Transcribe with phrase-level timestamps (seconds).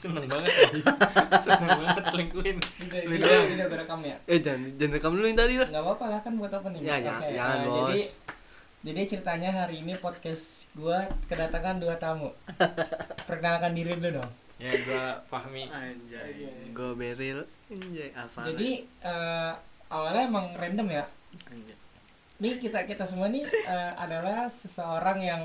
[0.00, 0.68] seneng banget ya.
[1.44, 2.56] seneng banget selingkuhin.
[2.88, 3.44] Lu ini doang.
[3.44, 4.16] ini udah gue rekam ya?
[4.24, 5.68] Eh jangan jangan rekam dulu yang tadi lah.
[5.68, 7.74] Nggak apa-apa lah kan buat opening Ya, Oke, jangan- eh, jangan, bos.
[7.76, 7.98] jadi
[8.80, 12.32] jadi ceritanya hari ini podcast gue kedatangan dua tamu.
[13.28, 14.30] Perkenalkan diri dulu dong.
[14.56, 15.68] Ya gua Fahmi.
[15.68, 16.48] Anjay.
[16.72, 17.44] Gue beril.
[17.68, 18.70] Anjay apa jadi
[19.04, 19.52] eh,
[19.86, 21.04] awalnya emang random ya.
[21.46, 21.76] Anjay.
[22.40, 25.42] nih kita kita semua nih eh, adalah seseorang yang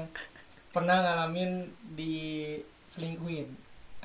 [0.71, 3.47] pernah ngalamin diselingkuhin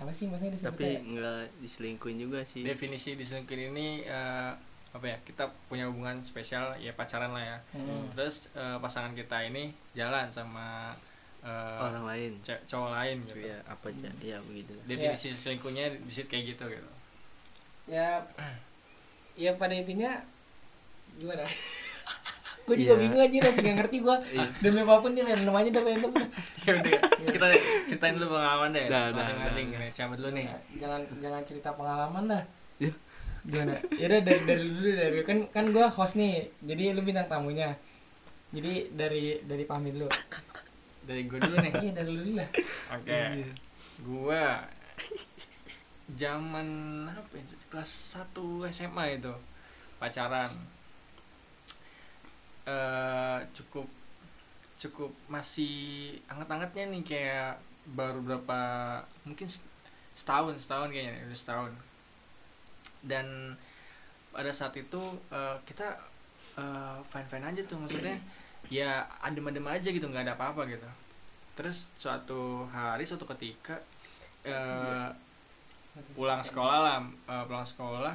[0.01, 2.65] apa sih maksudnya tapi nggak diselingkuhin juga sih.
[2.65, 4.52] Definisi diselingkuhin ini eh,
[4.91, 7.59] apa ya kita punya hubungan spesial ya pacaran lah ya.
[7.77, 8.09] Hmm.
[8.16, 10.97] terus eh, pasangan kita ini jalan sama
[11.45, 12.30] eh, orang lain.
[12.42, 13.45] cowok lain gitu.
[13.45, 14.09] ya apa aja.
[14.25, 14.73] Ya begitu.
[14.89, 16.91] Definisi selingkuhnya di situ kayak gitu gitu.
[17.84, 18.25] Ya
[19.37, 20.17] ya pada intinya
[21.20, 21.45] gimana
[22.70, 23.02] gue juga Iya.
[23.02, 24.47] bingung aja masih gak ngerti gue Iya.
[24.62, 26.92] demi apa pun dia random aja udah random ya udah
[27.27, 27.47] kita
[27.84, 29.66] ceritain dulu pengalaman deh masing-masing.
[29.91, 30.47] siapa dulu nih?
[30.47, 32.42] Nah, jangan jangan cerita pengalaman dah.
[32.78, 32.92] Ya.
[33.41, 33.75] gimana?
[33.92, 37.75] Ya udah dari dari dulu dari kan kan gue host nih jadi lu bintang tamunya.
[38.50, 40.06] Jadi dari dari pamit dulu
[41.02, 41.73] dari gue dulu nih?
[41.83, 42.48] Iya dari lu dulu lah.
[42.95, 43.19] Oke.
[44.00, 44.45] Gua
[46.11, 46.67] zaman
[47.06, 47.91] apa ya kelas
[48.28, 48.36] 1
[48.70, 49.33] SMA itu.
[49.97, 50.50] Pacaran
[52.69, 53.89] eh cukup
[54.80, 57.52] cukup masih anget-angetnya nih kayak
[57.92, 58.61] baru berapa
[59.28, 59.69] mungkin set-
[60.17, 61.72] setahun setahun kayaknya udah setahun.
[63.05, 63.56] Dan
[64.33, 65.00] pada saat itu
[65.33, 65.89] eh, kita
[67.08, 68.17] fine fine aja tuh maksudnya
[68.69, 70.84] ya adem-adem aja gitu nggak ada apa-apa gitu.
[71.56, 73.77] Terus suatu hari suatu ketika
[74.45, 75.08] eh,
[76.14, 78.14] pulang sekolah lah eh, pulang sekolah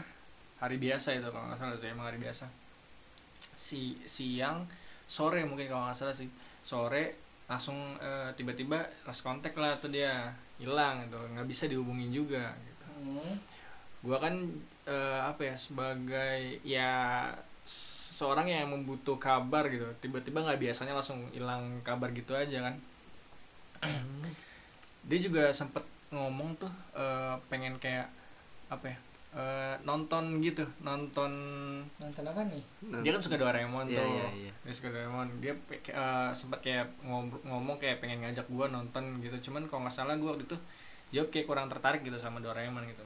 [0.61, 2.47] hari biasa itu kalau nggak salah sih emang hari biasa
[3.65, 4.69] si siang
[5.09, 6.29] sore mungkin kalau nggak salah sih.
[6.61, 7.17] Sore
[7.49, 10.29] langsung eh, tiba-tiba lost kontak lah tuh dia
[10.61, 11.17] hilang gitu.
[11.33, 12.85] Nggak bisa dihubungin juga gitu.
[13.01, 13.33] Hmm.
[14.05, 14.37] gua kan
[14.85, 16.93] eh, apa ya sebagai ya
[18.15, 19.89] seorang yang membutuh kabar gitu.
[19.97, 22.75] Tiba-tiba nggak biasanya langsung hilang kabar gitu aja kan.
[25.09, 25.81] Dia juga sempet
[26.13, 28.09] ngomong tuh eh, pengen kayak
[28.69, 28.97] apa ya
[29.35, 31.31] eh, nonton gitu nonton
[31.99, 32.63] nonton apa nih?
[33.03, 34.07] Dia kan suka Doraemon Iya, tuh.
[34.07, 34.51] iya, iya.
[34.55, 35.27] dia suka Doraemon.
[35.37, 39.51] Dia pe- eh, sempat kayak ngob- ngomong kayak pengen ngajak gua nonton gitu.
[39.51, 40.57] Cuman kalau nggak salah gua waktu itu
[41.11, 43.03] jawab kayak kurang tertarik gitu sama Doraemon gitu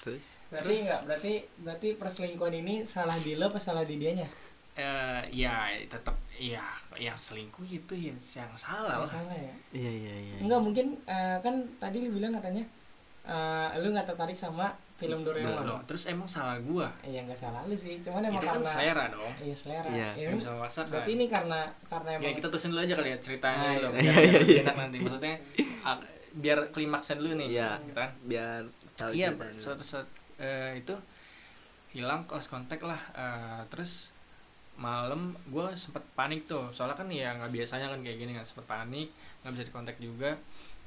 [0.00, 0.40] terus?
[0.48, 4.24] Berarti Terus- enggak berarti berarti perselingkuhan ini salah di lo apa salah di dianya?
[4.72, 6.64] Eh ya tetap ya
[6.96, 9.12] yang selingkuh itu ya yang salah Nggak lah.
[9.12, 9.54] salah ya?
[9.76, 10.36] Iya iya iya.
[10.40, 12.64] Enggak mungkin eh, kan tadi lu bilang katanya
[13.24, 15.64] eh, lu nggak tertarik sama film Doraemon?
[15.64, 16.92] Loh, terus emang salah gua.
[17.00, 17.96] Iya nggak salah lu sih.
[18.04, 19.32] Cuman emang itu kan karena selera dong.
[19.40, 19.88] Iya selera.
[19.88, 20.10] Iya.
[20.12, 20.92] Ya, bisa memaksakan.
[20.92, 23.88] Berarti ini karena karena ya emang kita terusin dulu aja kali ya ceritanya Ah, dulu.
[23.96, 24.00] iya.
[24.04, 24.60] Iya, iya, iya.
[24.68, 24.96] enak nanti.
[25.00, 25.34] Maksudnya
[25.80, 25.96] ah,
[26.36, 27.70] biar klimaksnya dulu nih Iya.
[27.80, 28.10] gitu kan?
[28.28, 28.60] Biar
[29.00, 30.04] tahu iya suatu saat
[30.36, 30.92] eh, itu
[31.96, 33.00] hilang kelas kontak lah.
[33.16, 34.12] Eh, terus
[34.76, 36.68] malam gue sempet panik tuh.
[36.76, 39.08] Soalnya kan ya nggak biasanya kan kayak gini kan sempet panik
[39.40, 40.36] nggak bisa dikontak juga.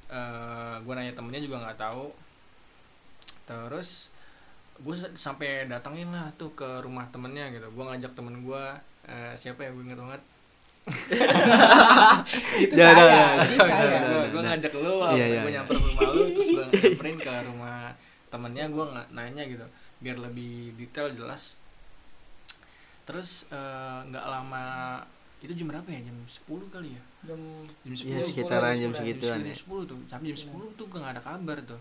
[0.06, 2.14] Eh gue nanya temennya juga nggak tahu
[3.44, 4.08] terus
[4.74, 7.66] gue sampai datangin lah tuh ke rumah temennya gitu.
[7.70, 8.64] Gue ngajak temen gue
[9.06, 9.70] eh, siapa ya?
[9.70, 10.22] Gue inget banget.
[12.64, 14.28] Itu saya dah, saya.
[14.28, 15.56] gue ngajak lu Iya, iya, gue iya.
[15.60, 17.78] nyamper ke rumah lu terus gue nyamperin ke rumah
[18.28, 18.64] temennya.
[18.68, 19.66] Gue nggak nanya gitu
[20.02, 21.56] biar lebih detail jelas.
[23.04, 24.64] Terus eh, nggak lama
[25.40, 26.00] itu jam berapa ya?
[26.02, 27.02] Jam 10 kali ya?
[27.28, 27.40] Jam
[27.84, 29.06] jam 10 Iya, sepuluh, sekitaran jam jam sepuluh.
[29.06, 29.56] segituan jam ya.
[29.56, 30.68] 10 tuh tapi jam Sembilan.
[30.72, 31.80] 10 tuh gue gak ada kabar tuh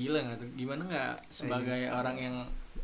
[0.00, 0.48] gila nggak tuh?
[0.56, 2.36] Gimana nggak sebagai orang yang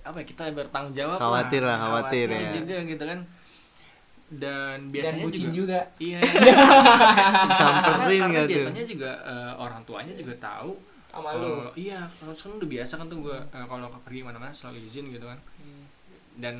[0.06, 2.50] apa ya kita bertanggung jawab Khawatir lah, khawatir ya.
[2.52, 3.20] juga gitu kan.
[4.26, 6.18] Dan dan biasanya bucin juga, juga, iya.
[7.58, 10.74] Samperin karena, karena biasanya juga eh, orang tuanya juga tahu
[11.06, 11.70] sama kalau lu.
[11.78, 15.38] iya kalau kan udah biasa kan tuh gue kalau pergi mana-mana selalu izin gitu kan.
[15.62, 15.84] Hmm.
[16.36, 16.56] dan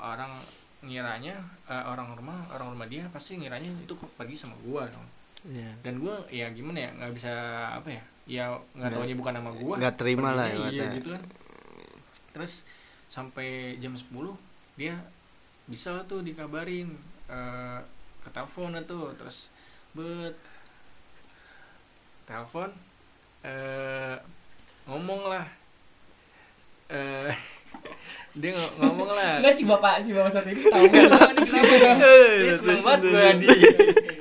[0.00, 0.40] orang
[0.80, 1.34] ngiranya
[1.66, 5.06] eh, orang rumah orang rumah dia pasti ngiranya itu kok pergi sama gua dong.
[5.50, 5.70] Iya.
[5.86, 7.32] dan gua ya gimana ya nggak bisa
[7.78, 9.80] apa ya ya nggak taunya bukan nama gua.
[9.80, 11.22] nggak terima lah ya, iya gitu kan.
[12.36, 12.62] Terus
[13.08, 14.04] sampai jam 10
[14.76, 14.94] dia
[15.64, 16.92] bisa lah tuh dikabarin
[17.26, 17.80] eh,
[18.20, 19.16] ke telepon tuh.
[19.16, 19.48] Terus
[19.96, 20.36] bet
[22.28, 22.68] telepon
[23.48, 24.14] eh
[24.84, 25.46] ngomong lah.
[26.92, 27.32] Eh
[28.40, 29.40] dia ng- ngomong lah.
[29.40, 30.84] Enggak sih bapak si bapak satu ini tahu.
[30.84, 31.32] Nggak?
[32.44, 33.48] dia seneng banget gue di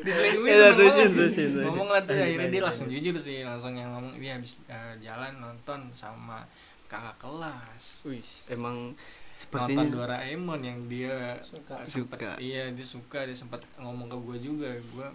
[0.07, 3.03] diselingkuhin Iya, seneng terusin, ngomong lah tuh Lanjut, akhirnya dia lanjut, langsung lanjut.
[3.03, 6.37] jujur sih langsung yang ngomong dia habis eh, jalan nonton sama
[6.85, 11.83] kakak kelas Wih, emang nonton sepertinya Doraemon yang dia Suka.
[11.83, 12.31] sempet, Suka.
[12.39, 15.07] iya dia suka dia sempat ngomong ke gue juga gue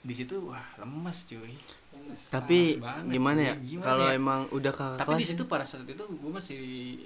[0.00, 1.52] di situ wah lemes cuy
[2.28, 4.16] tapi Keras banget, gimana ya kalau ya?
[4.16, 6.56] emang udah kakak tapi kelas di situ pada saat itu gue masih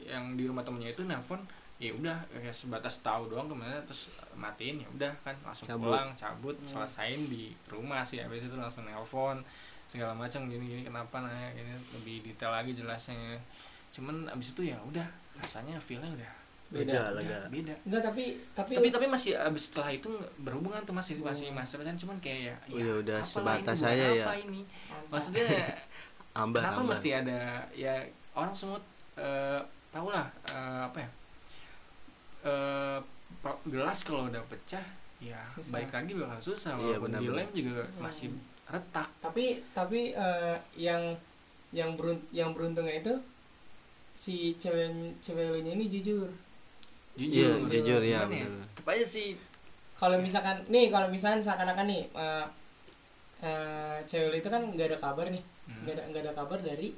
[0.05, 1.43] yang di rumah temennya itu nelpon
[1.77, 5.91] ya udah kayak sebatas tahu doang ke mana terus matiin ya udah kan langsung Cabut.
[5.91, 6.69] pulang cabut Hmm.
[6.81, 9.43] selesain di rumah sih habis itu langsung nelpon
[9.85, 13.35] segala macam gini gini kenapa nanya gini lebih detail lagi jelasnya
[13.91, 15.05] cuman abis itu ya udah
[15.37, 16.31] rasanya feelnya udah
[16.65, 20.09] beda Lega, ya, beda enggak tapi tapi tapi tapi masih abis setelah itu
[20.41, 21.59] berhubungan tuh masih masih Hmm.
[21.59, 23.31] masih pacaran cuman kayak ya, Oh, ya udah apalah
[23.61, 24.25] sebatas ini, aja ya.
[24.25, 24.61] apa ini
[25.09, 25.47] maksudnya
[26.35, 26.91] ambar kenapa ambar.
[26.91, 27.39] mesti ada
[27.73, 27.95] ya
[28.33, 28.79] orang semua
[29.15, 29.61] eh
[29.91, 31.09] tau lah eh, apa ya
[32.45, 32.99] eh
[33.41, 34.85] pa- gelas kalau udah pecah
[35.19, 35.73] ya Susah.
[35.75, 37.33] baik lagi bakal susah Iya, walaupun benar-benar.
[37.41, 38.01] dilem juga Hmm.
[38.01, 38.29] masih
[38.67, 41.01] retak tapi tapi eh, yang
[41.71, 43.13] yang berunt yang beruntungnya itu
[44.13, 44.89] si cewek
[45.19, 46.29] cewek lu ini jujur
[47.15, 48.47] iya jujur jujur ya Gimana ya?
[48.47, 48.65] bener.
[48.71, 49.29] tetep aja sih
[49.95, 52.47] kalau misalkan nih kalau misalkan seakan-akan nih eh,
[53.41, 55.81] eh, cewek lu itu kan nggak ada kabar nih Hmm.
[55.83, 56.93] nggak ada nggak ada kabar dari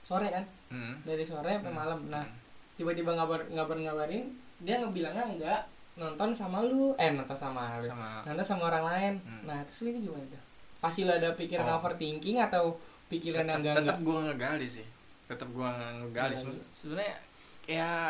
[0.00, 0.98] sore kan Hmm.
[1.02, 1.78] dari sore sampai Hmm.
[1.78, 2.36] malam nah Hmm.
[2.74, 4.26] tiba-tiba ngabar ngabar ngabarin
[4.62, 5.60] dia ngebilangnya enggak
[5.94, 6.96] nonton sama lu.
[6.96, 7.86] Eh nonton sama lu.
[7.86, 8.22] Sama.
[8.24, 9.12] Nonton sama orang lain.
[9.20, 9.42] Hmm.
[9.44, 10.42] nah terus lu ini gimana tuh?
[10.78, 11.76] Pasti lu ada pikiran Oh.
[11.76, 12.74] overthinking atau
[13.06, 14.86] pikiran yang enggak tetap enggak gue ngegali sih.
[15.26, 16.00] Tetap gue ngegali.
[16.02, 16.34] Ngegali.
[16.34, 17.16] Seben- sebenarnya
[17.62, 18.06] kayak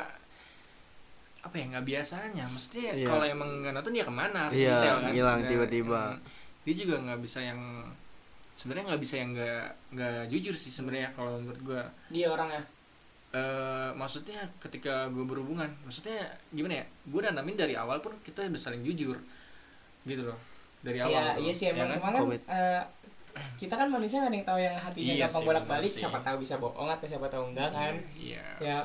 [1.43, 2.45] apa ya nggak biasanya.
[2.47, 3.05] Mesti Iya.
[3.05, 4.39] kalau emang nggak nonton ya ke mana?
[4.47, 5.11] Harus Iya, detail kan?
[5.11, 6.01] ngilang Nah, tiba-tiba.
[6.09, 6.19] mm,
[6.63, 7.61] dia juga nggak bisa yang
[8.55, 11.83] sebenarnya nggak bisa yang nggak nggak jujur sih sebenarnya kalau menurut gue
[12.13, 12.63] dia orangnya
[13.33, 16.21] eh maksudnya ketika gue berhubungan maksudnya
[16.51, 19.17] gimana ya gue nanamin dari awal pun kita udah saling jujur
[20.05, 20.37] gitu loh
[20.81, 21.97] dari awal ya tuh, iya sih ya emang kan?
[21.97, 22.83] cuman kan eh,
[23.57, 26.37] kita kan manusia nggak ada yang tahu yang hatinya Iya gampang bolak balik siapa tahu
[26.39, 28.77] bisa bohong atau siapa tahu enggak kan iya ya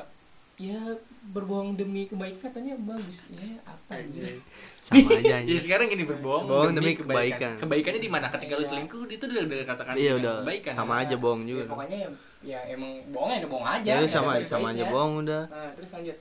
[0.57, 0.79] ya
[1.27, 4.25] berbohong demi kebaikan katanya bagus ya apa anjir
[4.81, 7.35] sama aja Ya sekarang gini berbohong Bohong demi, demi kebaikan.
[7.37, 7.53] kebaikan.
[7.59, 8.25] Kebaikannya di mana?
[8.31, 8.69] Ketika lu Iya.
[8.71, 10.73] selingkuh itu udah udah katakan iya dengan udah kebaikan.
[10.73, 12.09] sama Nah, aja bohong ya, juga pokoknya ya,
[12.39, 15.91] ya emang bohong ya udah bohong aja ya sama sama aja bohong udah nah terus
[15.93, 16.17] lanjut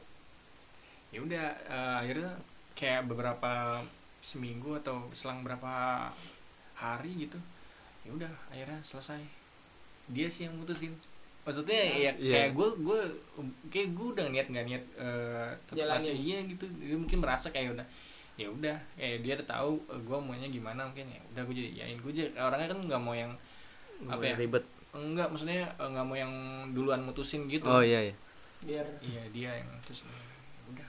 [1.15, 2.29] Ya udah eh, akhirnya
[2.77, 3.81] kayak beberapa
[4.21, 6.05] seminggu atau selang berapa
[6.77, 7.39] hari gitu.
[8.05, 9.23] Ya udah akhirnya selesai.
[10.13, 10.93] Dia sih yang mutusin.
[11.47, 12.33] Maksudnya ya Iya.
[12.37, 13.01] kayak gue gue
[13.71, 16.67] kayak gue udah niat nggak niat eh tetap masih iya gitu.
[16.77, 17.87] Dia mungkin merasa kayak udah
[18.37, 21.97] ya udah kayak dia udah tahu gue maunya gimana mungkin ya udah gue jadi yain
[21.97, 23.33] gue jadi orangnya kan nggak mau yang
[24.05, 24.35] Apa ya?
[24.37, 24.61] ribet
[24.99, 26.33] enggak maksudnya eh, nggak mau yang
[26.73, 28.15] duluan mutusin gitu oh iya iya
[28.59, 30.01] biar iya dia yang terus
[30.67, 30.89] udah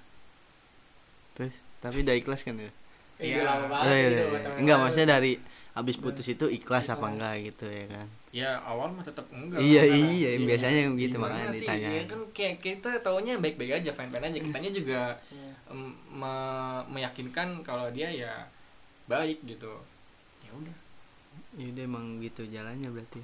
[1.33, 2.71] terus tapi udah ikhlas kan ya
[3.17, 3.41] eh, Iya.
[3.43, 4.49] lama Oh, banget iya, ini iya, iya.
[4.57, 5.31] enggak maksudnya dari
[5.73, 7.13] habis putus itu ikhlas, apa Ikhlas.
[7.13, 9.93] enggak gitu ya kan ya awal mah tetap enggak iya lah.
[9.95, 10.45] iya Iya.
[10.45, 11.59] biasanya gitu Gimana makanya sih?
[11.63, 15.51] ditanya ya kan kayak kita taunya baik-baik aja fine-fine aja kitanya juga Iya.
[15.67, 15.81] em,
[16.11, 18.33] me- meyakinkan kalau dia ya
[19.05, 19.69] baik gitu
[20.41, 20.77] ya udah
[21.55, 23.21] ya udah emang gitu jalannya berarti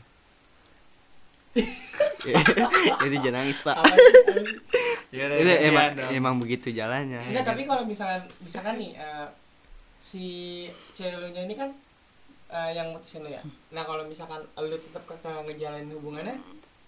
[3.03, 3.97] jadi jangan nangis pak sih?
[5.13, 9.27] ya Ini emang emang begitu jalannya Enggak, tapi kalau misalkan misalkan nih eh,
[10.01, 10.25] si
[10.91, 11.69] cewek lu nya ini kan
[12.49, 13.41] eh, yang mutusin lu ya.
[13.71, 16.37] Nah, kalau misalkan lu tetap kekeh ngejalanin hubungannya,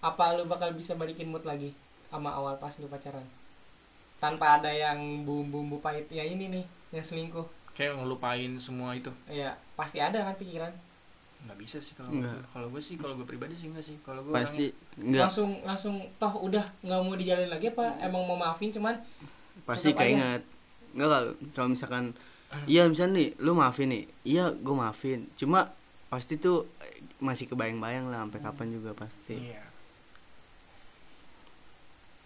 [0.02, 1.70] apa lu bakal bisa balikin mood lagi
[2.10, 3.24] sama awal pas lu pacaran?
[4.16, 7.46] Tanpa ada yang bumbu-bumbu pahitnya ini nih, yang selingkuh.
[7.76, 10.72] kayak ngelupain semua itu Iya, pasti ada kan pikiran.
[11.46, 12.10] Nggak bisa sih kalau
[12.50, 13.96] kalau gue sih kalau gue pribadi sih enggak sih.
[14.02, 17.94] Kalau gue pasti enggak Langsung langsung toh udah nggak mau dijalin lagi apa?
[18.02, 18.98] Emang mau maafin cuman
[19.62, 20.42] pasti keinget.
[20.92, 22.04] Enggak kalau kalau misalkan
[22.66, 24.04] iya misalnya nih lu maafin nih.
[24.26, 25.30] Iya gue maafin.
[25.38, 25.70] Cuma
[26.10, 29.38] pasti tuh eh, masih kebayang-bayang lah sampai kapan juga pasti.
[29.38, 29.62] Iya.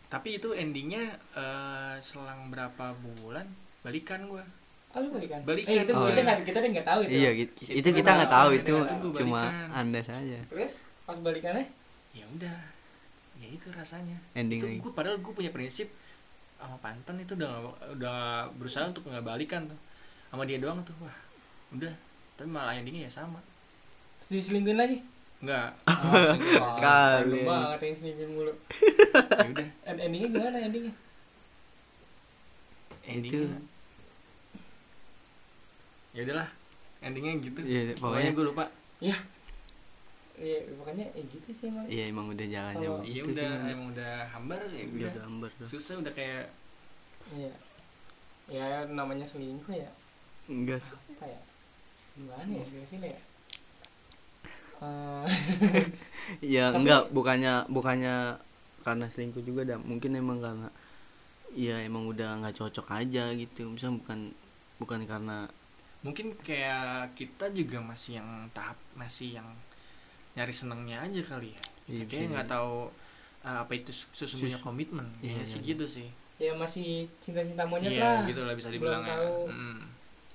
[0.08, 3.46] Tapi itu endingnya eh, selang berapa bulan
[3.84, 4.44] balikan gua.
[4.90, 5.40] Oh lu balikan.
[5.42, 5.70] Balikan.
[5.70, 6.26] Eh itu Oh, kita iya.
[6.26, 7.10] nggak kita udah nggak tahu itu.
[7.12, 8.74] iya gitu Itu itu kita nggak nggak tahu tahu, itu
[9.16, 9.68] cuma Balikan.
[9.72, 11.66] anda saja Terus pas balikannya
[12.10, 12.56] Ya udah.
[13.36, 14.16] Ya itu rasanya.
[14.34, 15.88] ending itu gue padahal gue punya prinsip
[16.56, 17.52] sama pantan itu udah
[17.90, 18.18] udah
[18.52, 19.78] berusaha untuk nggak balikan tuh
[20.28, 21.16] sama dia doang tuh wah
[21.70, 21.88] udah
[22.34, 23.40] tapi malah endingnya ya sama
[24.22, 24.98] diselingkuhin lagi.
[25.40, 27.32] nggak Oh, Sekali.
[27.32, 28.52] Lu banget yang selingkuhin mulu.
[28.52, 30.94] ya udah End- endingnya gimana endingnya?
[33.02, 33.58] endingnya
[36.10, 36.48] ya udahlah
[37.00, 38.64] endingnya gitu Iya, pokoknya pokoknya gue lupa
[39.00, 39.16] Iya
[40.72, 41.84] pokoknya ya gitu sih emang.
[41.86, 43.88] iya emang udah jalannya Kalau- iya begitu udah sih, emang.
[43.92, 45.66] udah hambar ya Udah udah gambar tuh.
[45.68, 46.44] susah udah kayak
[47.30, 47.52] Iya.
[48.48, 49.86] Ya namanya selingkuh ya
[50.46, 50.96] enggak sih.
[51.14, 51.40] apa ya?
[52.12, 53.18] Gimana ya jelasin ya?
[54.80, 55.26] Eh,
[56.56, 58.14] ya Tapi- enggak bukannya bukannya
[58.80, 60.68] karena selingkuh juga dah mungkin emang karena
[61.52, 64.18] ya emang udah nggak cocok aja gitu misalnya bukan
[64.78, 65.44] bukan karena
[66.00, 69.48] mungkin kayak kita juga masih yang tahap masih yang
[70.32, 71.62] nyari senengnya aja kali ya.
[71.90, 72.88] Iya, kayak nggak tahu
[73.42, 75.06] uh, apa itu sesungguhnya Sus- komitmen.
[75.20, 76.08] Iya, Kayaknya sih iya, gitu sih.
[76.40, 76.88] Ya masih
[77.20, 78.24] cinta-cinta monyet iya lah.
[78.24, 79.12] gitu lah bisa Belum dibilang ya.
[79.12, 79.34] tahu.
[79.52, 79.80] Mm.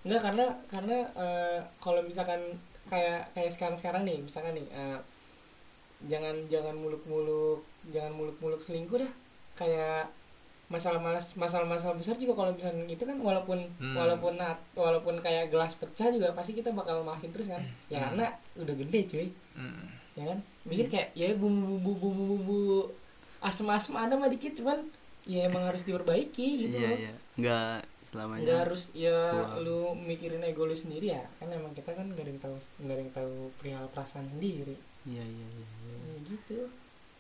[0.05, 2.41] Enggak karena karena eh, kalau misalkan
[2.85, 4.99] kayak kayak sekarang-sekarang nih, misalkan nih eh,
[6.05, 9.13] jangan jangan muluk-muluk, jangan muluk-muluk selingkuh dah.
[9.57, 10.11] Kayak
[10.65, 13.93] masalah malas masalah-masalah besar juga kalau misalnya itu kan walaupun Hmm.
[13.93, 17.61] walaupun nat, walaupun kayak gelas pecah juga pasti kita bakal maafin terus kan.
[17.85, 18.05] Ya Hmm.
[18.11, 18.25] karena
[18.57, 19.85] udah gede cuy, Mm.
[20.13, 20.39] ya kan?
[20.63, 22.89] Mikir kayak ya bumbu-bumbu bumbu-bumbu
[23.39, 24.81] asem-asem ada mah dikit cuman
[25.23, 29.57] ya emang harus diperbaiki gitu iya loh iya nggak selamanya nggak harus ya Wah.
[29.57, 32.93] lu mikirin ego lu sendiri ya kan emang kita kan nggak ada yang tahu nggak
[32.93, 35.95] ada yang tahu perihal perasaan sendiri iya iya iya iya.
[35.99, 36.69] ya, gitu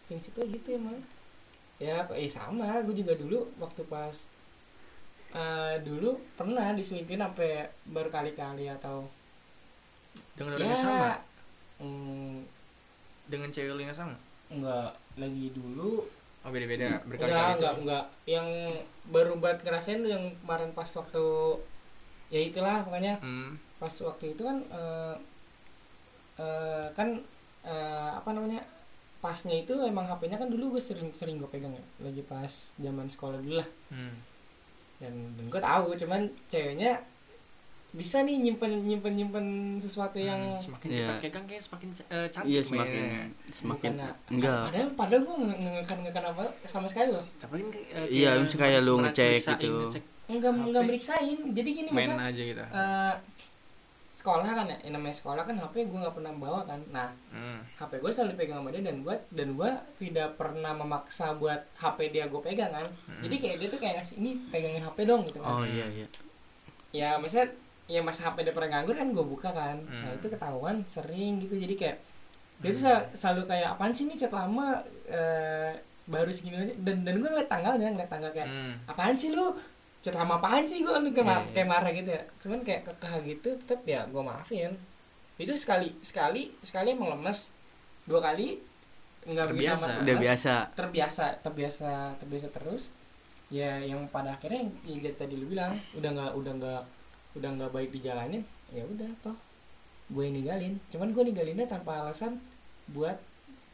[0.05, 1.05] prinsipnya gitu emang ya
[1.79, 2.79] eh sama.
[2.83, 4.15] Gue juga dulu waktu pas
[5.35, 9.03] eh, dulu pernah diselingkuhin sampai berkali-kali atau
[10.39, 10.63] dengan ya.
[10.63, 11.11] orang yang sama?
[11.83, 12.35] Mm,
[13.27, 14.15] dengan cewek lu yang sama?
[14.47, 14.89] Nggak
[15.19, 16.03] lagi dulu
[16.45, 18.05] oh beda beda enggak berkali-kali itu enggak enggak.
[18.29, 18.47] Yang
[19.09, 21.25] baru buat ngerasain yang kemarin pas waktu
[22.31, 23.19] ya itulah pokoknya.
[23.21, 23.59] Hmm.
[23.75, 25.15] pas waktu itu kan eh
[26.39, 27.11] eh, kan
[27.67, 28.63] eh, apa namanya
[29.25, 33.05] pasnya itu emang HP-nya kan dulu gue sering sering gue pegang ya lagi pas zaman
[33.05, 34.13] sekolah dulu lah Hmm.
[34.97, 37.01] dan dan gue tahu cuman ceweknya
[37.91, 39.45] bisa nih nyimpen nyimpen nyimpen
[39.77, 41.07] sesuatu yang Hmm, semakin Iya.
[41.07, 42.67] kita pegang kayak semakin eh, cantik iya mainnya.
[42.67, 43.05] semakin
[43.49, 45.35] semakin bukannya enggak padahal padahal gue
[45.73, 49.31] ngekan ngekan apa sama sekali loh tapi kan kayak- Iya, kayak misalnya kayak lu ngecek
[49.57, 49.73] gitu.
[49.81, 53.13] ngecek enggak enggak meriksain jadi gini main masa aja gitu eh,
[54.15, 56.79] sekolah kan ya yang namanya sekolah kan HP gue nggak pernah bawa kan.
[56.87, 57.59] Nah Hmm.
[57.75, 62.09] HP gue selalu dipegang sama dia dan gue dan gue tidak pernah memaksa buat HP
[62.09, 62.87] dia gue pegang kan.
[63.05, 63.19] Hmm.
[63.19, 65.51] jadi kayak dia tuh kayak ngasih ini pegangin HP dong gitu kan.
[65.53, 66.07] Oh iya iya.
[66.91, 67.51] Ya maksudnya
[67.85, 69.77] ya mas HP dia pernah nganggur kan gue buka kan.
[69.83, 70.17] Nah Hmm.
[70.17, 71.53] itu ketahuan sering gitu.
[71.53, 71.97] Jadi kayak
[72.57, 76.73] dia tuh sel- selalu kayak apaan sih nih chat lama eh, baru segini aja.
[76.77, 78.79] Dan dan gue ngeliat tanggalnya ngeliat tanggal kayak Hmm.
[78.85, 79.51] apaan sih lu
[80.05, 81.53] chat lama apaan sih gue kayak, Iya, mar- iya.
[81.57, 82.21] kayak marah gitu ya?
[82.37, 84.71] Cuman kayak kekeh gitu tetep ya gue maafin.
[85.35, 87.57] Itu sekali sekali sekali emang lemes.
[88.05, 88.61] Dua kali
[89.25, 89.81] nggak begitu Terbiasa.
[89.81, 90.21] amat udah lemes.
[90.21, 90.53] biasa.
[90.77, 92.83] Terbiasa terbiasa terbiasa terus.
[93.49, 96.81] Ya yang pada akhirnya yang, yang tadi lu bilang udah nggak udah nggak
[97.35, 99.33] udah nggak baik dijalanin ya udah toh.
[100.13, 100.77] Gue ninggalin.
[100.93, 102.37] Cuman gue ninggalinnya tanpa alasan
[102.93, 103.17] buat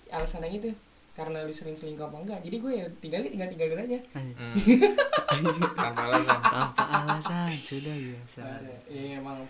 [0.07, 0.71] alasan yang itu
[1.11, 2.39] karena lu sering selingkuh apa enggak.
[2.47, 3.99] Jadi gue ya tinggalin tinggal tinggalin aja.
[4.15, 4.31] Hmm.
[5.79, 6.39] tanpa alasan.
[6.39, 8.41] Tanpa alasan sudah biasa.
[8.87, 9.43] Ya emang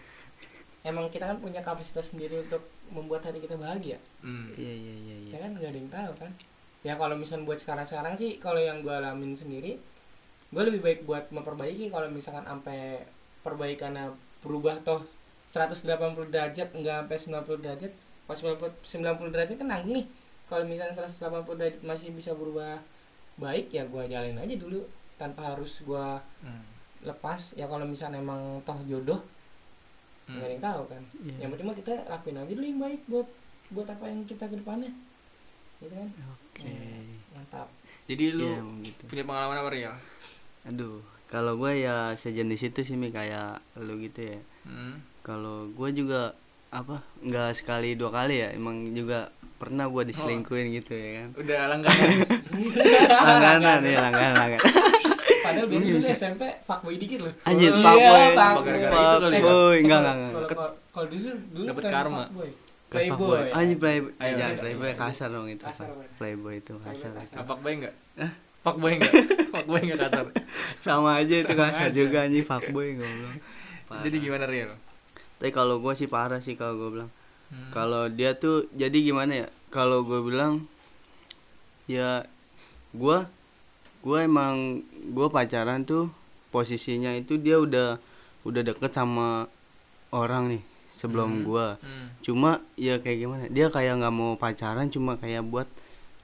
[0.82, 4.02] emang kita kan punya kapasitas sendiri untuk membuat hati kita bahagia.
[4.26, 4.50] Hmm.
[4.58, 5.32] iya iya iya iya.
[5.38, 6.32] Ya kan nggak ada yang tahu kan.
[6.82, 9.78] Ya kalau misalnya buat sekarang sekarang sih kalau yang gue alamin sendiri
[10.52, 13.08] gue lebih baik buat memperbaiki kalau misalkan sampai
[13.40, 14.12] perbaikannya
[14.44, 15.00] berubah toh
[15.48, 15.88] 180
[16.28, 17.92] derajat enggak sampai 90 derajat.
[18.26, 20.08] Pas 90, 90 derajat kan nanggung nih
[20.52, 22.76] kalau misalnya 180 derajat masih bisa berubah
[23.38, 24.84] baik ya gue jalanin aja dulu
[25.16, 26.08] tanpa harus gue
[26.44, 26.64] Hmm.
[27.02, 27.56] lepas.
[27.56, 29.24] Ya kalau misalnya emang toh jodoh
[30.24, 30.36] Hmm.
[30.36, 31.04] nggak ada yang tahu kan.
[31.18, 31.36] Iya.
[31.38, 33.28] yang penting mah kita lakuin aja dulu yang baik buat
[33.70, 34.92] buat apa yang kita ke depannya.
[35.80, 36.10] Gitu kan?
[36.30, 36.72] Oke.
[37.32, 37.68] Mantap.
[38.06, 39.02] Jadi lu Iya, emang gitu.
[39.08, 39.96] punya pengalaman apa Riel?
[40.66, 44.40] Aduh kalau gue ya sejenis itu sih Mi kayak lu gitu ya.
[44.62, 45.00] Hmm.
[45.22, 46.34] kalau gue juga
[46.70, 48.50] apa nggak sekali dua kali ya.
[48.52, 49.30] Emang juga
[49.62, 51.30] pernah gue diselingkuhin gitu ya kan?
[51.38, 52.10] Udah langganan.
[53.30, 54.74] Langganan nih langganan langganan.
[55.42, 56.14] Padahal biar Iya, dulu bisa.
[56.16, 57.34] SMP fuckboy dikit loh.
[57.44, 58.26] Anjir Iya, fuckboy.
[58.32, 58.72] fuckboy.
[58.72, 58.90] Itu kali ya?
[58.92, 60.70] fuckboy Eh, enggak enggak enggak.
[60.90, 62.18] Kalau dulu dulu Dapet bukan karma.
[62.20, 62.50] fuckboy.
[62.52, 63.16] Ke playboy.
[63.32, 63.48] Fuckboy.
[63.54, 65.64] anjir playboy Ayo, eh, jangan ayo, playboy kasar dong itu
[66.18, 67.12] playboy itu Playboy kasar.
[67.16, 67.36] kasar.
[67.38, 67.94] apa boy enggak?
[68.18, 68.32] Hah?
[68.62, 69.14] fuckboy enggak?
[69.54, 70.26] Fuckboy enggak kasar?
[70.78, 71.96] Sama aja itu Sama kasar aja.
[71.96, 73.36] juga anjir fuckboy goblok.
[73.86, 74.02] Parah.
[74.04, 74.72] jadi gimana Riel
[75.36, 77.10] tapi kalau gue sih parah sih kalau gue bilang
[77.52, 77.68] Hmm.
[77.70, 80.64] kalau dia tuh jadi gimana ya kalau gue bilang
[81.86, 82.24] ya
[82.92, 83.18] gue
[84.02, 86.08] gue emang gue pacaran tuh
[86.50, 88.00] posisinya itu dia udah
[88.42, 89.46] udah deket sama
[90.10, 91.44] orang nih sebelum Hmm.
[91.44, 92.08] gue Hmm.
[92.22, 95.68] cuma ya kayak gimana dia kayak nggak mau pacaran cuma kayak buat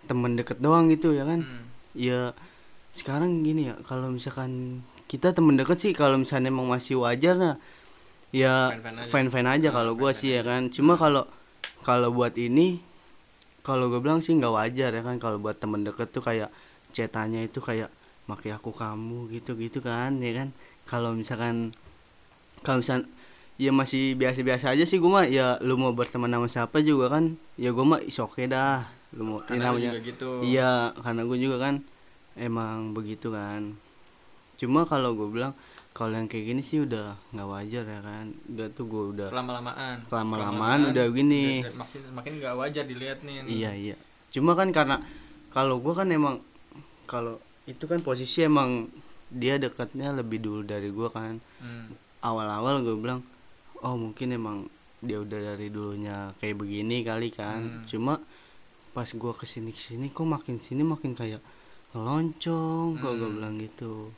[0.06, 1.66] temen deket doang gitu ya kan Hmm.
[1.94, 2.32] ya
[2.92, 7.56] sekarang gini ya kalau misalkan kita temen deket sih kalau misalnya emang masih wajar nah
[8.32, 9.04] ya aja.
[9.08, 10.50] fan fan aja Ah, kalau gua fan-fan sih ya aja.
[10.50, 11.24] kan cuma kalau
[11.82, 12.84] kalau buat ini
[13.62, 16.48] kalau gue bilang sih nggak wajar ya kan kalau buat temen deket tuh kayak
[16.92, 17.92] cetannya itu kayak
[18.26, 20.50] maki aku kamu gitu gitu kan ya kan
[20.84, 21.76] kalau misalkan
[22.64, 23.04] kalau misal
[23.58, 27.36] ya masih biasa-biasa aja sih gue mah ya lu mau berteman sama siapa juga kan
[27.56, 31.38] ya gue mah is oke dah lu mau karena namanya juga gitu Iya, karena gue
[31.38, 31.76] juga kan
[32.36, 33.74] emang begitu kan.
[34.58, 35.54] cuma kalau gue bilang
[35.98, 39.98] kalau yang kayak gini sih udah nggak wajar ya kan udah tuh gue udah lama-lamaan
[40.06, 43.50] lama-lamaan udah gini udah- makin makin nggak wajar dilihat nih ini.
[43.52, 43.96] iya iya
[44.30, 45.02] cuma kan karena
[45.50, 46.38] kalau gue kan emang
[47.06, 48.94] kalau itu kan posisi emang
[49.28, 51.90] dia dekatnya lebih dulu dari gue kan Hmm.
[52.22, 53.26] awal-awal gue bilang
[53.80, 54.58] oh mungkin emang
[55.00, 57.86] dia udah dari dulunya kayak begini kali kan Hmm.
[57.86, 58.14] cuma
[58.94, 61.42] pas gue ke sini ke sini kok makin sini makin kayak
[61.92, 63.36] loncong kok gue Hmm.
[63.36, 64.14] bilang gitu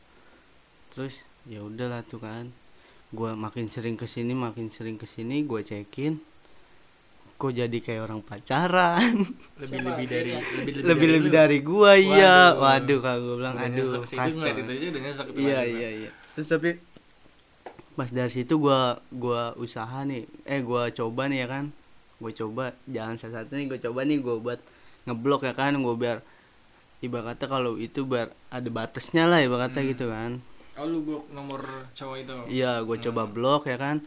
[0.89, 2.53] terus ya udahlah tuh kan.
[3.09, 6.21] Gue makin sering ke sini makin sering ke sini gue cekin.
[7.39, 9.15] Kok jadi kayak orang pacaran?
[9.63, 10.31] Lebih lebih dari
[10.85, 12.51] lebih lebih dari gua iya.
[12.53, 12.61] Waduh.
[12.61, 14.43] waduh kalau gue bilang aduh kacau.
[15.39, 16.09] iya iya iya.
[16.35, 16.75] Terus tapi
[17.95, 20.27] pas dari situ gua gua usaha nih.
[20.43, 21.65] Eh gua coba nih ya kan.
[22.19, 24.59] Gua coba jalan salah satu nih gua coba nih gua buat
[25.07, 25.79] ngeblok ya kan.
[25.79, 26.19] Gua biar
[26.99, 29.91] ibaratnya kalau itu biar ada batasnya lah ibaratnya Hmm.
[29.95, 30.31] gitu kan
[30.79, 32.35] oh lu blok nomor cowok itu?
[32.49, 33.31] Iya gua coba Hmm.
[33.31, 33.97] blok ya kan?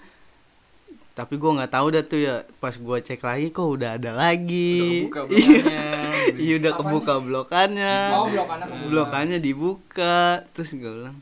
[1.12, 2.34] Tapi gua nggak tahu dah tuh ya.
[2.56, 5.06] Pas gua cek lagi kok udah ada lagi?
[5.06, 5.52] Udah kebuka iya.
[5.52, 5.84] blokannya
[6.44, 7.94] iya udah kebuka blokannya.
[8.10, 8.88] Oh blok anak Hmm.
[8.88, 10.16] blokannya dibuka.
[10.50, 11.18] Terus gue bilang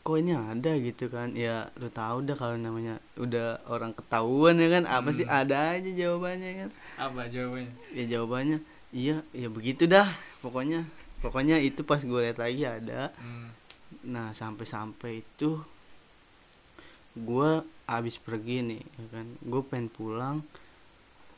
[0.00, 1.34] kok ini ada gitu kan?
[1.34, 4.84] Ya lu tahu dah kalau namanya udah orang ketahuan ya kan?
[4.86, 5.22] Apa sih?
[5.22, 5.36] Hmm.
[5.36, 6.70] ada aja jawabannya kan?
[6.96, 7.72] Apa jawabannya?
[7.92, 10.86] Ya jawabannya iya ya begitu dah pokoknya.
[11.18, 13.10] Pokoknya itu pas gue lihat lagi ada.
[13.18, 13.50] Hmm.
[14.08, 15.60] Nah sampai-sampai itu
[17.14, 17.50] gue
[17.86, 19.26] abis pergi nih ya kan.
[19.42, 20.36] Gue pengen pulang.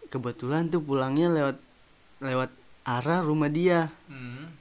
[0.06, 1.56] Kebetulan tuh pulangnya lewat
[2.20, 2.50] lewat
[2.84, 3.90] arah rumah dia.
[4.06, 4.56] Hmm.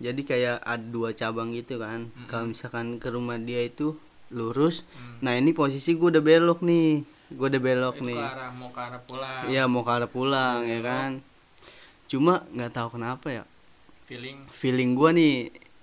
[0.00, 2.08] jadi kayak ada dua cabang gitu kan.
[2.08, 2.24] Mm-mm.
[2.24, 5.20] kalau misalkan ke rumah dia itu lurus Hmm.
[5.20, 7.04] nah ini posisi gue udah belok nih.
[7.28, 8.16] Gue udah belok itu nih.
[8.16, 9.42] ke arah mau ke arah pulang.
[9.46, 10.88] Iya mau ke arah pulang ya Belok.
[10.88, 11.10] kan.
[12.08, 13.44] Cuma nggak tahu kenapa ya.
[14.08, 14.38] Feeling.
[14.50, 15.34] Feeling gue nih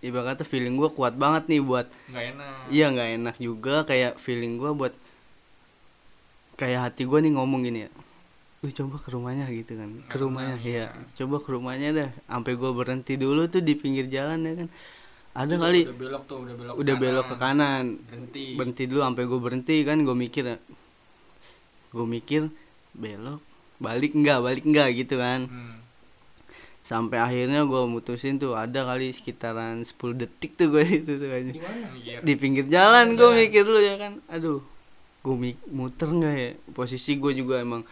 [0.02, 2.54] ibaratnya feeling gue kuat banget nih buat nggak enak.
[2.70, 4.94] Iya nggak enak juga kayak feeling gue buat
[6.58, 7.92] kayak hati gue nih ngomong gini ya
[8.66, 9.90] lu coba ke rumahnya gitu kan.
[10.10, 10.90] Ke rumahnya iya.
[10.90, 11.14] iya.
[11.14, 14.70] coba ke rumahnya dah sampai gue berhenti dulu tuh di pinggir jalan ya kan.
[15.38, 15.82] Ada Itu kali.
[15.86, 17.86] udah belok tuh udah belok udah belok ke kanan.
[18.10, 18.46] berhenti.
[18.58, 20.58] Berhenti dulu sampai gue berhenti kan gue mikir ya
[21.88, 22.42] gue mikir
[22.98, 23.42] belok
[23.78, 25.46] balik enggak balik enggak gitu kan.
[25.46, 25.77] Hmm.
[26.88, 29.92] Sampai akhirnya gue mutusin tuh ada kali sekitaran 10
[30.24, 31.52] detik tuh gue itu tuh aja
[32.24, 34.64] di pinggir jalan gue mikir dulu ya kan aduh
[35.28, 35.36] gue
[35.68, 36.52] muter nggak ya?
[36.72, 37.84] Posisi gue juga emang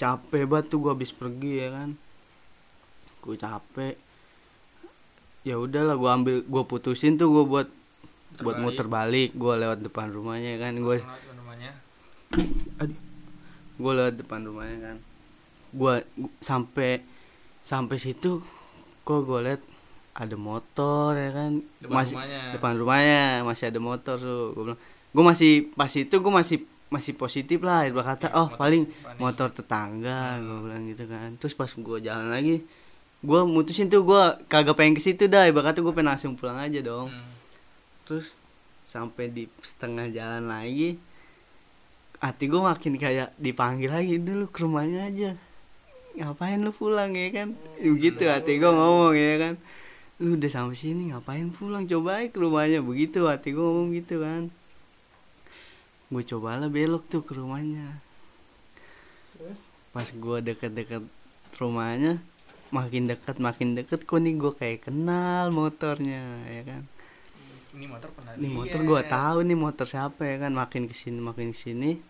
[0.00, 1.90] capek banget tuh gue habis pergi ya kan.
[3.20, 3.94] Gue capek.
[5.44, 7.68] Ya udahlah gue ambil gue putusin tuh gue buat
[8.40, 8.64] buat Terbalik.
[8.64, 9.30] muter balik.
[9.36, 10.96] Gue lewat depan rumahnya ya kan gue
[13.78, 14.96] gue lewat depan rumahnya kan.
[15.76, 15.94] Gue
[16.40, 17.04] sampai
[17.68, 18.40] sampai situ
[19.02, 19.60] kok gue liat
[20.14, 24.80] ada motor ya kan depan masih rumahnya depan rumahnya masih ada motor tuh gue bilang
[25.08, 28.82] gue masih pas itu gue masih masih positif lah ibarat kata Ya, oh motor paling
[28.82, 29.20] siapa nih?
[29.20, 30.42] motor tetangga Hmm.
[30.42, 32.56] gue bilang gitu kan terus pas gue jalan lagi
[33.20, 36.56] gue mutusin tuh gue kagak pengen ke situ dah ibarat kata gue pengen langsung pulang
[36.58, 37.28] aja dong Hmm.
[38.02, 38.32] terus
[38.82, 40.96] sampai di setengah jalan lagi
[42.18, 45.30] hati gue makin kayak dipanggil lagi dulu ke rumahnya aja
[46.18, 47.48] ngapain lu pulang ya kan?
[47.78, 49.54] Begitu udah hati gue ngomong ya kan?
[50.18, 51.86] Lu udah sampai sini ngapain pulang?
[51.86, 52.82] Coba aja ke rumahnya.
[52.82, 54.50] Begitu hati gue ngomong gitu kan.
[56.10, 58.02] Gue cobalah belok tuh ke rumahnya.
[59.38, 59.70] Terus?
[59.94, 61.06] Pas gue deket-deket
[61.58, 62.22] rumahnya
[62.68, 66.82] makin deket makin deket kok nih gue kayak kenal motornya ya kan?
[67.78, 70.52] Ini motor pernah ini motor gua tahu nih motor siapa ya kan?
[70.56, 72.00] Makin ke sini makin ke sini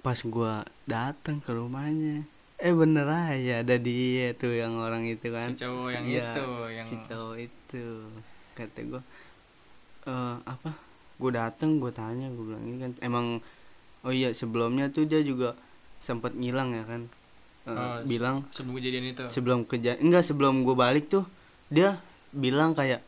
[0.00, 2.24] pas gua datang ke rumahnya.
[2.60, 5.52] Eh bener aja ada dia tuh yang orang itu kan.
[5.52, 7.84] Si cowok yang Iya, itu yang si cowok itu
[8.52, 9.00] kata gua.
[10.04, 10.70] Eh apa?
[11.20, 13.26] Gua datang gua tanya gua bilang ini kan emang
[14.00, 15.56] oh iya sebelumnya tuh dia juga
[16.00, 17.02] sempat ngilang ya kan?
[17.04, 19.24] Eh, Oh, bilang sebelum kejadian itu?
[19.28, 21.28] sebelum kerja enggak sebelum gua balik tuh
[21.68, 22.00] dia
[22.32, 23.04] bilang kayak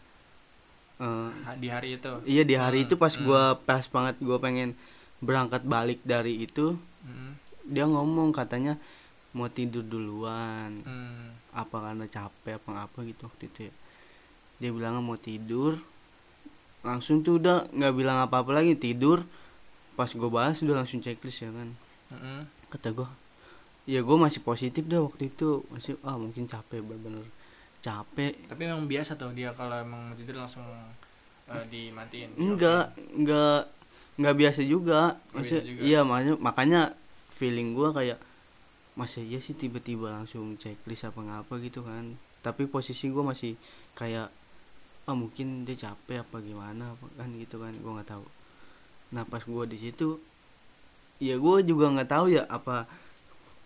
[1.02, 2.12] Ha- di hari itu?
[2.22, 3.24] Iya di hari Hmm, itu pas hmm.
[3.26, 4.76] gua pas banget gua pengen
[5.22, 7.35] berangkat balik dari itu Hmm.
[7.66, 8.78] dia ngomong katanya
[9.35, 10.82] mau tidur duluan.
[10.87, 11.35] Hmm.
[11.52, 13.74] apa karena capek apa apa gitu waktu itu ya.
[14.62, 15.76] Dia bilang mau tidur.
[16.80, 19.26] Langsung tuh udah nggak bilang apa apa lagi tidur.
[19.98, 21.74] Pas gua balas udah langsung checklist ya kan.
[22.08, 22.40] Hmm.
[22.70, 23.08] kata gua
[23.85, 25.61] ya gua masih positif dah waktu itu.
[25.74, 27.26] Masih ah mungkin capek bener-bener
[27.82, 28.38] capek.
[28.46, 30.64] Tapi memang biasa tuh dia kalau emang mau tidur langsung
[31.50, 32.38] eh, dimatiin.
[32.38, 33.66] Enggak enggak
[34.14, 35.81] enggak biasa juga Nggak maksudnya biasa juga.
[35.83, 36.81] iya makanya makanya
[37.29, 38.18] feeling gua kayak
[38.92, 43.57] masa iya sih tiba-tiba langsung checklist apa ngapa gitu kan tapi posisi gua masih
[43.92, 44.29] kayak
[45.03, 48.22] ah mungkin dia capek apa gimana apa kan gitu kan gue nggak tahu
[49.11, 50.14] nah pas gue di situ
[51.18, 52.87] ya gue juga nggak tahu ya apa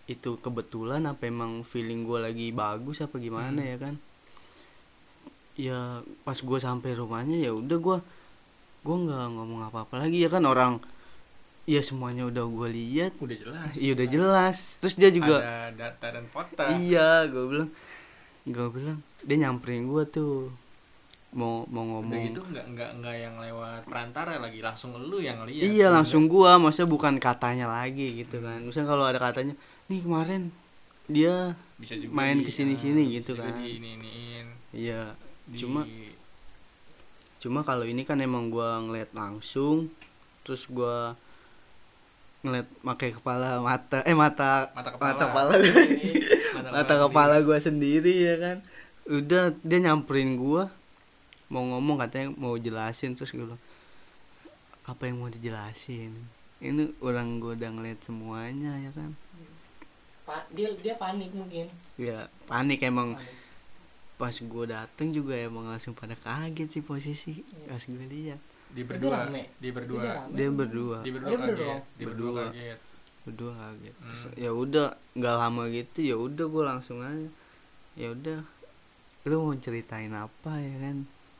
[0.05, 3.69] itu kebetulan apa emang feeling gue lagi bagus apa gimana Hmm.
[3.69, 3.95] ya kan
[5.55, 5.79] ya
[6.21, 7.97] pas gue sampai rumahnya ya udah gue
[8.87, 10.79] gue nggak ngomong apa apa lagi ya kan orang
[11.67, 13.11] ya semuanya udah gue lihat.
[13.19, 13.71] Udah jelas.
[13.75, 14.57] Iya udah jelas.
[14.79, 16.63] Terus dia juga ada data dan foto.
[16.79, 17.69] Iya gue bilang
[18.47, 18.97] gue bilang
[19.27, 20.47] dia nyamperin gue tuh.
[21.35, 22.23] Mau mau udah ngomong.
[22.31, 26.55] gitu nggak nggak nggak yang lewat perantara lagi langsung lu yang lihat iya langsung gua
[26.55, 28.63] maksudnya bukan katanya lagi gitu kan.
[28.63, 29.53] Misalnya kalau ada katanya
[29.91, 30.55] nih kemarin
[31.11, 33.53] dia bisa juga main di- ke sini-sini ah, gitu kan.
[34.71, 35.13] iya
[35.45, 35.83] di- Cuma-
[37.37, 39.93] cuma kalau ini kan emang gua ngeliat langsung
[40.41, 41.13] terus gua
[42.41, 45.11] ngeliat pakai kepala mata eh mata mata kepala.
[45.13, 48.57] mata kepala mata, mata kepala gua sendiri ya kan?
[49.07, 50.69] Udah dia nyamperin gua
[51.47, 53.61] mau ngomong katanya mau jelasin terus gue bilang
[54.87, 56.11] apa yang mau dijelasin?
[56.59, 59.11] Ini orang gua udah ngeliat semuanya ya kan?
[60.27, 61.71] Pa- dia dia panik mungkin.
[61.95, 63.15] Ya panik emang.
[63.15, 63.46] Panik.
[64.17, 67.33] Pas gue dateng juga emang langsung pada kaget sih posisi.
[67.37, 67.69] Iya.
[67.69, 68.39] pas gue lihat.
[68.67, 69.17] Itu berdua
[69.55, 70.01] dia berdua.
[70.27, 70.97] dia berdua.
[70.99, 71.75] Dia berdua kaget berdua.
[71.93, 72.43] dia berdua Berdua.
[72.47, 72.79] kaget.
[73.23, 73.95] Berdua kaget.
[73.95, 74.33] Terus, Hmm.
[74.35, 77.29] ya udah nggak lama gitu ya udah gue langsung aja.
[77.95, 78.39] Ya udah
[79.23, 80.97] lu mau ceritain apa ya kan?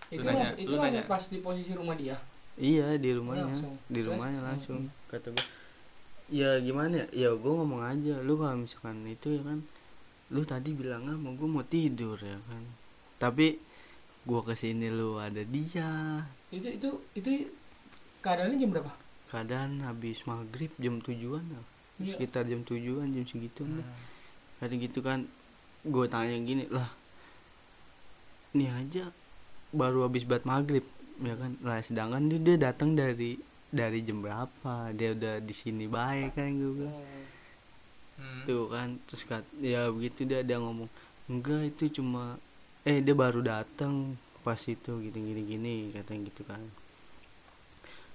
[0.08, 1.10] Itu nanya- langsung, itu langsung nanya.
[1.10, 2.16] pas di posisi rumah dia?
[2.56, 3.48] Iya di rumahnya.
[3.48, 3.74] Langsung.
[3.86, 5.08] di rumahnya Hmm, langsung hmm.
[5.08, 5.46] kata gue
[6.30, 7.06] ya gimana ya?
[7.14, 9.60] Ya gue ngomong aja lu kalau misalkan itu ya kan
[10.28, 12.64] lu tadi bilangnya mau gue mau tidur ya kan?
[13.18, 13.56] Tapi
[14.24, 16.22] gue ke sini lu ada dia.
[16.52, 17.30] Itu itu itu
[18.20, 18.92] keadaannya jam berapa?
[19.28, 21.66] Keadaan habis maghrib jam tujuan lah
[21.98, 22.14] Iya.
[22.14, 23.82] sekitar jam tujuan jam segitu Hmm.
[24.60, 25.26] Tadi gitu kan
[25.82, 26.94] gue tanya gini lah
[28.52, 29.10] ini aja
[29.70, 30.86] baru habis buat maghrib
[31.20, 31.58] ya kan?
[31.62, 33.38] Lah sedangkan dia, dia datang dari
[33.68, 34.92] dari jam berapa?
[34.94, 36.98] Dia udah di sini baik kan gue bilang
[38.18, 38.44] Hmm.
[38.44, 40.90] tuh kan terus kat, ya begitu dia ada ngomong
[41.30, 42.42] enggak itu cuma
[42.82, 46.58] eh dia baru datang pas itu gini gini gini katanya gitu kan.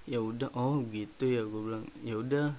[0.03, 1.85] Ya udah oh gitu ya gue bilang.
[2.03, 2.51] Ya udah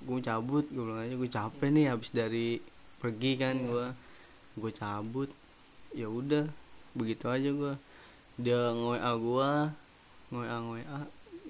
[0.00, 1.14] gue cabut gue bilang aja.
[1.16, 2.60] Gue capek nih habis dari
[3.00, 3.64] pergi kan Iya.
[3.64, 3.86] gue
[4.60, 5.30] gue cabut.
[5.96, 6.44] Ya udah
[6.92, 7.74] begitu aja gue
[8.36, 9.50] dia nge WA gue
[10.30, 11.00] nge WA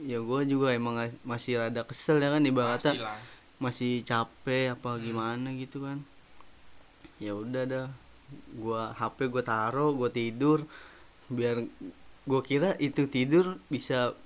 [0.01, 2.95] ya gue juga emang as- masih rada kesel ya kan ibaratnya.
[2.95, 3.19] Pastilah.
[3.61, 5.01] Masih capek apa Hmm.
[5.01, 6.01] gimana gitu kan.
[7.21, 7.87] Ya udah dah
[8.57, 10.65] gua HP gua taruh gua tidur
[11.29, 11.69] biar
[12.25, 14.17] gua kira itu tidur bisa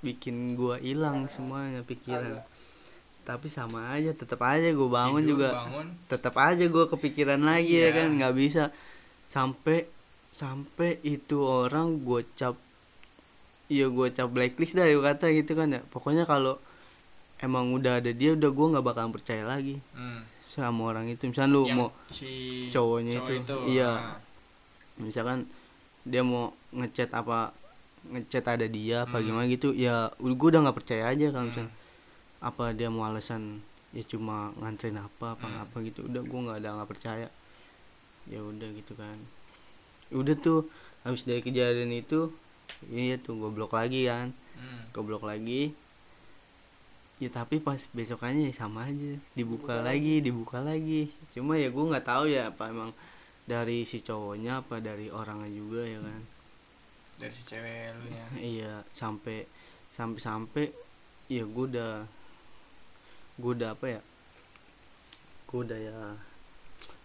[0.00, 2.42] bikin gua hilang semuanya pikiran.
[3.22, 5.48] Tapi sama aja tetap aja gua bangun Tidur, juga.
[5.62, 5.86] bangun.
[6.10, 7.90] Tetap aja gua kepikiran lagi ya Iya.
[7.94, 8.64] kan nggak bisa.
[9.30, 9.86] Sampai
[10.34, 12.58] sampai itu orang gua cap
[13.70, 15.80] iya gua cap blacklist dah ya kata gitu kan ya.
[15.86, 16.58] Pokoknya kalau
[17.42, 20.22] emang udah ada dia udah gua nggak bakalan percaya lagi hmm.
[20.46, 22.30] sama orang itu misalnya lu Yang mau si
[22.70, 23.90] cowoknya cowok itu, iya.
[23.90, 24.16] ah.
[24.96, 25.48] misalkan
[26.02, 27.50] dia mau ngechat apa
[28.04, 29.26] ngechat ada dia apa Hmm.
[29.26, 31.50] gimana gitu ya gue udah nggak percaya aja kalau Hmm.
[31.50, 31.72] misalnya
[32.40, 35.62] apa dia mau alasan ya cuma nganterin apa apa Hmm.
[35.62, 37.28] apa gitu udah gue nggak ada nggak percaya
[38.24, 39.18] ya udah gitu kan
[40.10, 40.66] udah tuh
[41.02, 42.30] habis dari kejadian itu
[42.86, 44.84] iya tuh gue blok lagi kan Hmm.
[44.90, 45.72] gue blok lagi
[47.22, 49.14] ya tapi pas besokannya ya sama aja.
[49.38, 51.02] Dibuka Dibuka lagi dibuka lagi.
[51.30, 52.90] Cuma ya gue nggak tahu ya apa emang
[53.46, 56.22] dari si cowoknya apa dari orangnya juga ya kan.
[57.22, 58.26] Dari si cewek lu ya.
[58.42, 59.46] Iya sampai
[59.94, 60.64] sampai sampai
[61.30, 62.02] ya gue udah
[63.38, 64.00] gue udah apa ya
[65.46, 65.98] gue udah ya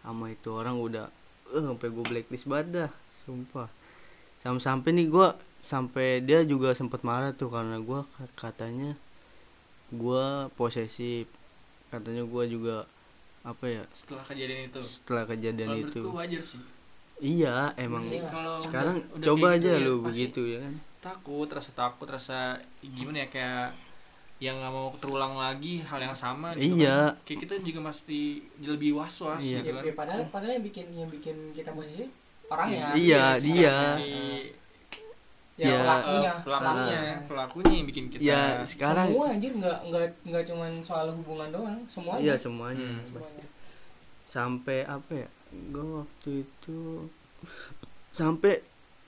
[0.02, 1.06] sama itu orang udah
[1.54, 3.70] eh sampai gue blacklist banget dah sumpah.
[4.42, 5.28] Sampai sampai nih gue
[5.62, 8.02] sampai dia juga sempat marah tuh karena gue
[8.34, 8.98] katanya
[9.90, 11.26] gue posesif
[11.88, 12.84] katanya gue juga
[13.42, 16.62] apa ya setelah kejadian itu setelah kejadian kalau itu wajar sih
[17.18, 18.28] iya emang Iya.
[18.28, 22.08] kalau sekarang udah- udah coba aja gitu ya, lu begitu ya kan takut rasa takut
[22.08, 22.40] rasa
[22.82, 23.68] gimana ya kayak
[24.38, 27.16] yang nggak mau terulang lagi hal yang sama gitu Iya.
[27.16, 27.26] kan.
[27.26, 28.22] kayak kita juga pasti
[28.60, 29.64] lebih was was Iya.
[29.64, 32.06] gitu Ya, kan ya, padahal padahal yang bikin yang bikin kita posisi
[32.46, 33.76] orangnya Iya, si- dia.
[33.96, 34.10] si
[35.58, 37.06] ya, Ya, pelakunya eh, pelakunya pelakunya.
[37.26, 41.80] pelakunya yang bikin kita ya sekarang semua anjir nggak nggak nggak cuman soal hubungan doang
[41.86, 43.02] semuanya iya semuanya Hmm.
[43.04, 43.46] Semuanya.
[44.24, 46.80] sampai apa ya gue waktu itu
[48.14, 48.62] sampai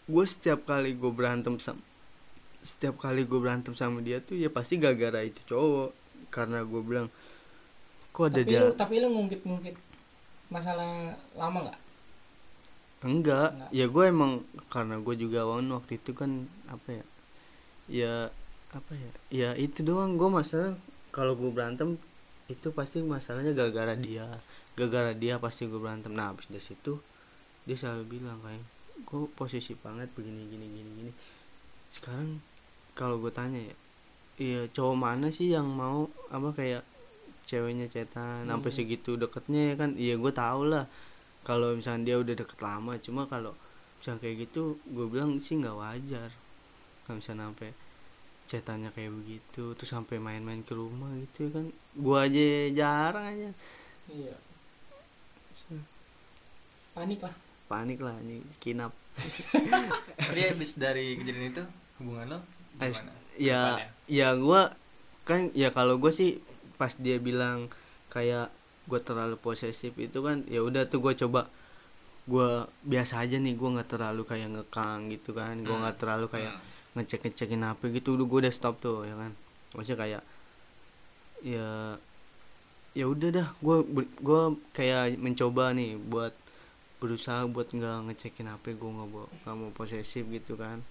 [0.06, 1.82] gue setiap kali gue berantem sama
[2.60, 5.90] setiap kali gue berantem sama dia tuh ya pasti gara-gara itu cowok
[6.28, 7.08] karena gue bilang
[8.10, 9.76] kok ada tapi dia lu tapi lu ngungkit ngungkit
[10.48, 10.90] masalah
[11.34, 11.78] lama nggak
[13.02, 13.50] enggak.
[13.56, 13.70] Enggak.
[13.72, 14.32] ya gue emang
[14.68, 16.32] karena gue juga wan waktu itu kan
[16.68, 17.06] apa ya
[17.90, 18.14] ya
[18.70, 20.20] apa ya ya itu doang.
[20.20, 20.76] Gue masalah
[21.10, 21.98] kalau gue berantem
[22.48, 24.28] itu pasti masalahnya gara-gara dia.
[24.76, 26.12] Gara-gara dia pasti gue berantem.
[26.12, 27.00] Nah habis dari situ
[27.64, 28.64] dia selalu bilang kayak
[29.00, 31.12] gue posisi banget begini gini gini gini.
[31.90, 32.42] Sekarang
[32.94, 33.76] kalau gue tanya ya
[34.40, 36.84] iya cowok mana sih yang mau apa kayak
[37.44, 38.78] ceweknya cetan sampai Hmm.
[38.78, 39.90] segitu deketnya ya kan?
[39.96, 40.86] Iya gue tau lah
[41.44, 43.56] kalau misalnya dia udah deket lama cuma kalau
[44.00, 46.30] misalnya kayak gitu gue bilang sih nggak wajar.
[47.06, 47.72] Kalau misalnya sampai
[48.50, 53.50] cetannya kayak begitu terus sampai main-main ke rumah gitu ya kan gue aja jarang aja.
[54.10, 54.36] Iya.
[56.98, 57.36] Panik lah.
[57.70, 58.90] Panik lah ini kinap.
[60.18, 61.64] Tapi habis dari kejadian itu
[62.00, 62.40] hubungan lo
[62.80, 63.12] gimana?
[63.36, 63.88] ya Depannya?
[64.08, 64.30] ya?
[64.34, 64.62] gue
[65.28, 66.42] kan ya kalau gue sih
[66.80, 67.70] pas dia bilang
[68.10, 68.50] kayak
[68.90, 71.46] gue terlalu posesif itu kan ya udah tuh gue coba.
[72.26, 72.50] Gue
[72.84, 75.62] biasa aja nih gue nggak terlalu kayak ngekang gitu kan.
[75.62, 75.82] Gue Hmm.
[75.82, 76.98] nggak terlalu kayak Hmm.
[76.98, 78.14] ngecek ngecekin apa gitu.
[78.14, 79.32] Udah gue udah stop tuh ya kan.
[79.72, 80.22] Maksudnya kayak
[81.40, 81.70] ya
[82.92, 83.48] ya udah dah.
[83.60, 83.86] Gue
[84.20, 84.42] gue
[84.74, 86.34] kayak mencoba nih buat
[87.00, 90.84] berusaha buat nggak ngecekin HP gue nggak mau nggak mau posesif gitu kan.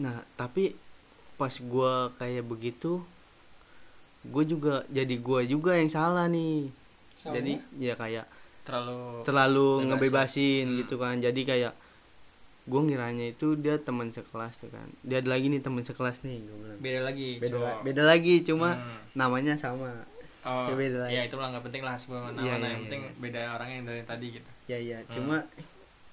[0.00, 0.74] Nah tapi
[1.36, 3.02] pas gue kayak begitu
[4.24, 6.70] gue juga jadi gue juga yang salah nih
[7.16, 7.34] Salahnya?
[7.36, 8.26] jadi ya kayak
[8.62, 9.86] terlalu terlalu Bebasin.
[9.88, 10.78] ngebebasin Hmm.
[10.78, 11.72] gitu kan jadi kayak
[12.62, 16.38] gue ngiranya itu dia teman sekelas tuh kan dia ada lagi nih teman sekelas nih
[16.40, 17.76] gue bilang beda lagi beda cowok.
[17.82, 18.98] beda lagi cuma Hmm.
[19.12, 19.90] namanya sama
[20.42, 21.12] oh, ya beda lagi.
[21.12, 23.12] ya itu lah nggak penting lah sebelum nama Iya, iya, yang iya, penting iya.
[23.18, 25.10] beda orangnya yang dari tadi gitu ya ya Hmm.
[25.10, 25.36] cuma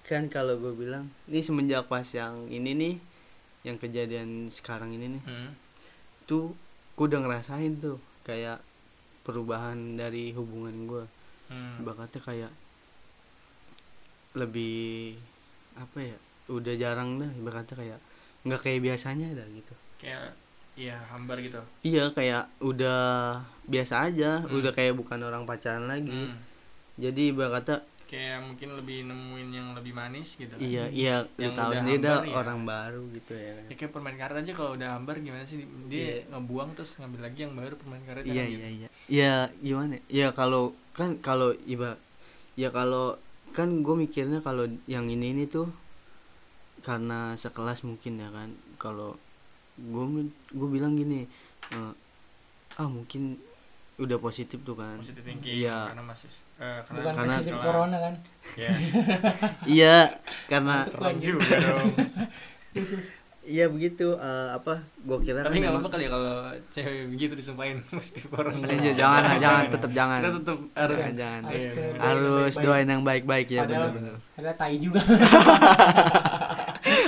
[0.01, 2.95] kan kalau gue bilang ini semenjak pas yang ini nih
[3.61, 5.49] yang kejadian sekarang ini nih hmm.
[6.25, 6.57] tuh
[6.99, 8.59] gue udah ngerasain tuh kayak
[9.23, 11.05] perubahan dari hubungan gue
[11.47, 11.81] Hmm.
[11.81, 12.51] bakatnya kayak
[14.33, 15.17] lebih
[15.73, 17.99] apa ya udah jarang dah bakatnya kayak
[18.43, 20.29] nggak kayak biasanya dah gitu kayak
[20.75, 23.01] iya hambar gitu iya kayak udah
[23.65, 24.53] biasa aja Hmm.
[24.53, 26.37] udah kayak bukan orang pacaran lagi Hmm.
[26.97, 30.57] jadi bakatnya kayak mungkin lebih nemuin yang lebih manis gitu kan.
[30.59, 32.33] iya iya Yang tahu udah dia hambar ya.
[32.35, 35.57] orang baru gitu ya kan ya kayak permain karet aja kalau udah hambar gimana sih
[35.85, 36.15] dia Iya.
[36.27, 40.63] ngebuang terus ngambil lagi yang baru permain karet iya iya iya ya gimana ya kalau
[40.91, 42.01] kan kalau iba
[42.57, 43.13] ya kalau
[43.49, 45.69] kan gue mikirnya kalau yang ini ini tuh
[46.79, 49.19] karena sekelas mungkin ya kan kalau
[49.77, 50.05] gue
[50.49, 51.29] gue bilang gini
[51.69, 51.93] eh,
[52.75, 53.37] ah mungkin
[53.99, 54.95] udah positif tuh kan.
[54.95, 55.91] Positif thinking Iya.
[55.91, 58.13] karena masih eh, karena bukan Karena- positif corona kan?
[58.55, 58.69] Ya
[59.77, 59.95] iya
[60.47, 60.75] karena
[61.15, 61.87] juga dong.
[63.49, 66.33] Iya begitu eh, apa gue kira tapi kan nggak apa-apa kali ya kalau
[66.69, 70.19] cewek begitu disumpahin mesti orang Iya, jangan lah, jangan tetap jangan.
[70.21, 71.41] Kita tetap harus Jangan, jangan.
[71.49, 71.73] Harus Iya.
[71.73, 72.61] doain yang harus baik-baik.
[72.61, 75.01] doain yang baik-baik ya benar-benar ada tai juga.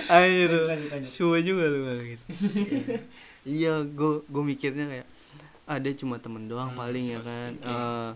[0.10, 0.66] Lanjut
[1.06, 2.24] semua juga lu gitu.
[3.42, 5.08] Iya gue gue mikirnya kayak
[5.66, 7.52] ada cuma temen doang Hmm, paling ya kan.
[7.58, 8.10] Eh,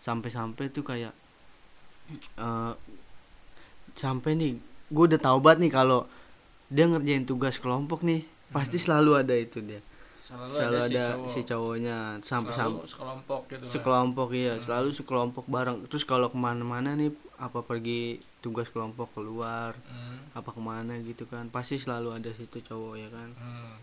[0.00, 1.12] sampai-sampai tuh kayak
[2.36, 2.72] eh
[3.94, 4.52] sampai nih
[4.90, 6.06] gue udah tau banget nih kalau
[6.66, 8.84] dia ngerjain tugas kelompok nih pasti Hmm.
[8.86, 9.78] selalu ada itu dia
[10.24, 13.70] selalu, selalu ada, ada si si cowok cowoknya sampai sampai sekelompok gitu kan.
[13.70, 14.62] sekelompok iya Hmm.
[14.62, 20.50] selalu sekelompok bareng terus kalau ke mana-mana nih apa pergi tugas kelompok keluar Hmm, apa
[20.50, 23.74] ke mana gitu kan pasti selalu ada situ cowok ya kan hmm.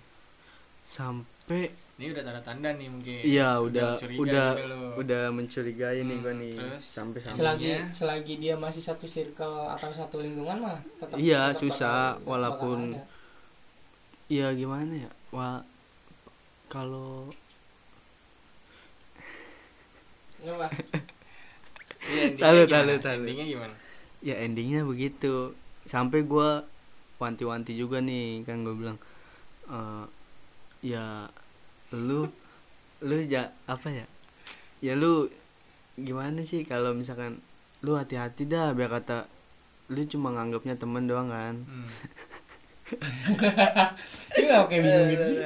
[0.87, 4.79] sampai ini udah tanda-tanda nih mungkin iya udah curiga udah lo.
[4.99, 6.83] udah mencurigai nih Hmm, gua nih terus?
[6.83, 7.79] sampai sampai selagi Iya.
[7.89, 12.91] selagi dia masih satu circle atau satu lingkungan mah tetap Iya, tetap susah, bakal- walaupun-
[12.93, 14.29] bakal ada.
[14.29, 15.63] ya gimana ya wah
[16.67, 17.31] kalau.
[20.37, 20.53] Iya,
[22.29, 22.83] endingnya Tahu, gimana?
[22.85, 23.15] tahu, tahu.
[23.17, 23.75] endingnya gimana
[24.19, 25.33] ya endingnya begitu
[25.83, 26.65] sampai gua
[27.17, 28.97] wanti-wanti juga nih kan gue bilang
[29.67, 30.05] eh
[30.81, 31.27] ya
[31.91, 32.27] lu
[33.01, 34.05] lu ja apa ya
[34.81, 35.29] ya lu
[35.97, 37.41] gimana sih kalau misalkan
[37.81, 39.25] lu hati-hati dah biar kata
[39.89, 41.87] lu cuma nganggapnya temen doang kan hmm.
[44.39, 45.37] Iya oke bingung gitu sih.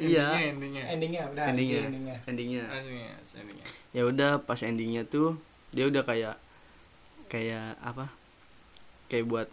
[0.00, 1.84] iya endingnya endingnya udah Endingnya.
[1.84, 2.16] endingnya.
[2.24, 5.36] endingnya endingnya endingnya ya udah pas endingnya tuh
[5.70, 6.40] dia udah kayak
[7.28, 8.08] kayak apa
[9.12, 9.48] kayak buat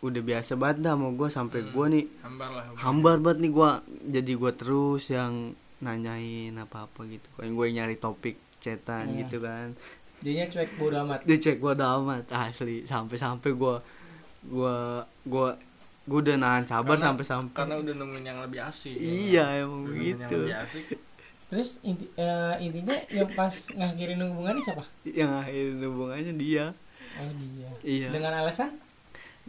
[0.00, 1.70] udah biasa banget dah mau gue sampai Hmm.
[1.70, 2.06] gua nih.
[2.20, 3.16] hambar lah hambar.
[3.18, 3.70] Banget nih gua.
[4.02, 9.16] Jadi gua terus yang nanyain apa apa gitu kayak gue nyari topik cetan Hmm.
[9.18, 9.72] gitu kan.
[10.20, 11.20] Dianya cuek bodo amat.
[11.24, 12.84] dia cek gua amat asli.
[12.84, 13.80] Sampai sampai gua
[14.42, 15.52] gua gua
[16.04, 19.84] gua udah nahan sabar Karena- sampai sampai karena udah nemuin yang lebih asik iya emang
[19.84, 20.84] Udah nemuin yang begitu lebih asik.
[21.46, 24.84] Terus inti, eh, intinya yang pas ngakhirin hubungannya siapa?
[25.04, 26.66] yang akhir hubungannya dia.
[27.16, 27.70] Oh dia.
[27.82, 28.08] Iya.
[28.10, 28.70] Dengan alasan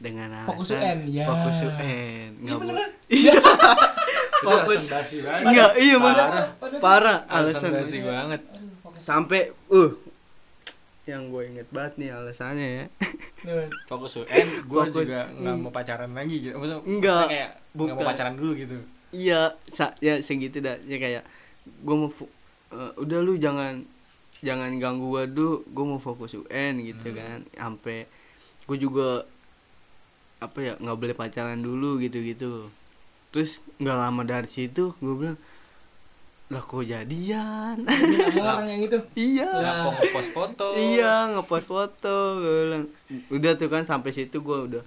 [0.02, 1.26] dengan alasan Fokus UN, ya.
[1.26, 3.30] fokus UN ini nggak beneran Itu
[4.42, 4.82] Fokus.
[4.90, 5.46] banget.
[5.48, 6.28] Iya, iya, Parah.
[6.58, 8.42] Padahal- parah Alasan basi banget.
[8.98, 9.92] Sampai uh
[11.04, 12.86] yang gue inget banget nih alasannya ya
[13.40, 13.70] Gimana?
[13.86, 15.62] Fokus UN, gue juga nggak Hmm.
[15.62, 16.54] mau pacaran lagi gitu.
[16.56, 18.76] Maksudnya, Enggak, maksudnya kayak nggak mau pacaran dulu gitu.
[19.12, 21.24] iya sa ya segitu dah ya kayak
[21.68, 22.10] gue mau
[22.72, 23.84] eh, udah lu jangan
[24.40, 27.18] jangan ganggu gue dulu gue mau fokus UN gitu Hmm.
[27.18, 27.98] kan sampai
[28.64, 29.26] gue juga
[30.42, 32.68] apa ya nggak boleh pacaran dulu gitu gitu
[33.30, 35.40] terus nggak lama dari situ gue bilang
[36.52, 37.80] lah kok jadian
[38.36, 39.62] sama orang yang itu iya Lah.
[39.62, 40.66] Nggak mau ngepost foto.
[40.76, 42.86] iya ngepost foto gue bilang
[43.32, 44.84] udah tuh kan sampai situ gue udah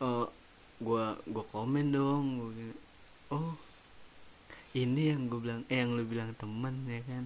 [0.00, 0.26] eh
[0.78, 2.78] gue gue komen dong gue bilang,
[3.30, 3.54] oh
[4.74, 7.24] ini yang gue bilang eh yang lu bilang temen ya kan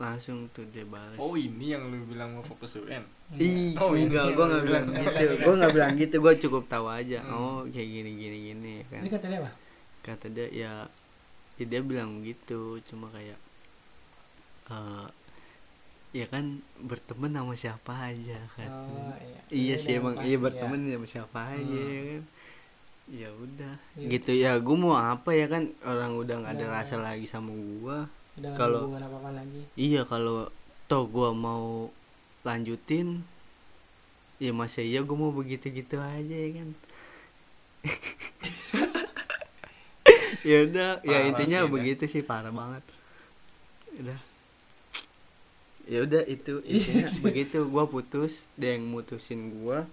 [0.00, 3.04] langsung tuh dia balas Oh ini yang lu bilang mau fokus UN.
[3.38, 6.62] Ih, Oh, enggak, yang gue lu nggak bilang gitu, gue nggak bilang gitu, gue cukup
[6.66, 7.18] tahu aja.
[7.22, 7.30] Hmm.
[7.30, 9.00] Oh, kayak gini gini gini ya kan.
[9.00, 9.50] Ini kata dia apa?
[10.02, 10.72] Kata dia ya,
[11.54, 13.38] ya dia bilang gitu, cuma kayak,
[14.66, 15.06] eh
[16.10, 18.66] ya kan berteman sama siapa aja kan.
[18.66, 19.40] Oh, iya.
[19.48, 20.42] iya sih emang iya ya.
[20.42, 21.86] berteman sama siapa aja Hmm.
[21.86, 22.22] ya kan.
[23.10, 24.08] Ya udah, Iya.
[24.08, 24.52] gitu ya.
[24.58, 26.74] Gue mau apa ya kan orang udah nggak ada Iya.
[26.74, 27.54] rasa lagi sama
[28.34, 29.62] ada kalau- hubungan apa-apa lagi.
[29.74, 30.50] Iya kalau
[30.86, 31.90] toh gua mau
[32.42, 33.22] lanjutin.
[34.40, 36.68] Ya masa iya gua mau begitu-gitu aja ya kan?
[40.40, 42.80] Ya udah ya intinya sih, begitu sih parah banget.
[44.00, 44.18] Udah.
[45.84, 47.08] Ya udah itu intinya.
[47.20, 49.84] Begitu gua putus dia yang mutusin gua.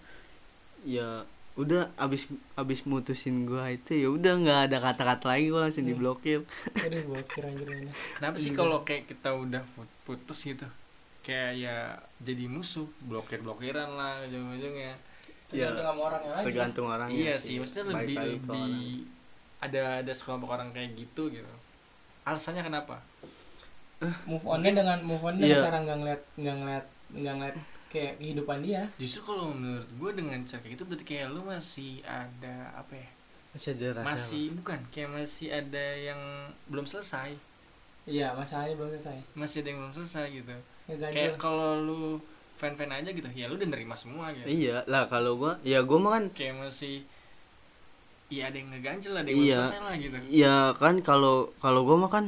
[0.87, 5.83] Ya udah abis abis mutusin gua itu ya udah nggak ada kata-kata lagi gua langsung
[5.83, 5.91] Hmm.
[5.91, 6.47] diblokir.
[6.79, 7.67] Aduh, blokir anjir.
[8.15, 8.57] Kenapa sih Iya.
[8.57, 10.63] kalau kayak kita udah put- putus gitu?
[11.27, 11.77] Kayak ya
[12.17, 14.95] jadi musuh, blokir-blokiran lah ujung-ujungnya.
[15.47, 16.45] Ya, Tergantung sama orangnya lagi.
[16.45, 18.79] tergantung orangnya iya sih, maksudnya Balik lebih lebih orang.
[19.61, 21.53] ada ada sekelompok orang kayak gitu gitu.
[22.23, 22.99] Alasannya kenapa?
[24.23, 25.63] Move onnya dengan move on dengan Iya.
[25.63, 28.83] cara nggak ngeliat nggak ngeliat nggak ngeliat kayak kehidupan dia.
[28.95, 33.09] Justru kalau menurut gue dengan cara kayak gitu berarti kayak lu masih ada apa ya?
[33.49, 36.21] masih ada rasa masih bukan kayak masih ada yang
[36.67, 37.33] belum selesai.
[38.05, 39.17] Iya, masalahnya belum selesai.
[39.33, 40.55] Masih ada yang belum selesai gitu.
[40.87, 40.95] Ya.
[41.05, 42.01] Kayak kalau lu
[42.55, 44.47] fan-fan aja gitu, ya lu udah nerima semua gitu.
[44.47, 47.03] Iya lah kalau gua ya gua mah kan kayak masih
[48.27, 49.59] iya ada yang ngeganjel ada yang Iya.
[49.77, 52.25] lah gitu ya kan kalau kalau gua mah kan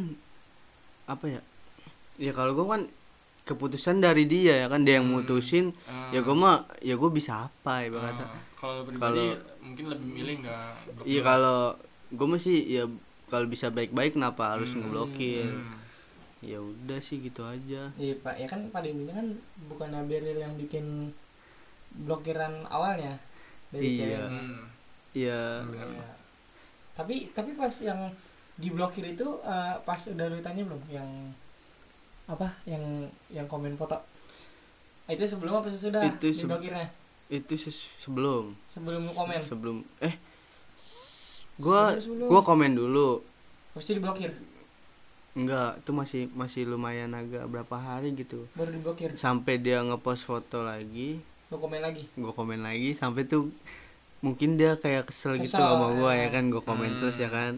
[1.06, 1.42] apa ya
[2.18, 2.82] ya kalau gua kan
[3.44, 5.18] keputusan dari dia ya kan dia yang Hmm.
[5.18, 9.44] mutusin Ah, ya gua mah ya gua bisa apa ya ah, kata kalau pribadi Kalau-
[9.60, 10.60] mungkin lebih milih nggak
[11.04, 11.74] iya kalau
[12.12, 12.84] gua masih ya
[13.26, 14.84] kalau bisa baik-baik kenapa harus Hmm.
[14.84, 15.80] ngeblokir Hmm.
[16.42, 19.28] Ya udah sih gitu aja Iya pak, ya kan pada intinya kan
[19.68, 21.12] bukan Beril yang bikin
[21.98, 23.20] blokiran awalnya
[23.70, 23.98] dari Iya.
[23.98, 24.20] cewek.
[24.26, 24.62] Hmm.
[25.12, 25.42] ya.
[25.62, 26.06] Iya.
[26.94, 28.08] Tapi tapi pas yang
[28.56, 31.08] diblokir itu eh, pas udah lu tanya belum yang
[32.26, 32.84] apa yang
[33.28, 33.96] yang komen foto
[35.04, 36.86] Ah, itu sebelum apa sesudah Itu seb- diblokirnya
[37.28, 37.54] itu
[37.98, 40.14] sebelum sebelum lu komen sebelum eh
[41.58, 42.28] gua Sebelum- sebelum.
[42.28, 43.10] gua komen dulu
[43.72, 44.30] pasti diblokir
[45.32, 48.50] enggak itu masih masih lumayan agak berapa hari gitu.
[48.54, 49.14] Baru diblokir.
[49.16, 51.22] Sampai dia ngepost foto lagi.
[51.48, 52.06] Lu komen lagi.
[52.14, 53.50] Gue komen lagi sampai tuh
[54.20, 56.22] mungkin dia kayak kesel, gitu Kesel, sama gue ya.
[56.22, 56.44] ya kan?
[56.48, 57.00] Gue komen Hmm.
[57.00, 57.58] terus ya kan?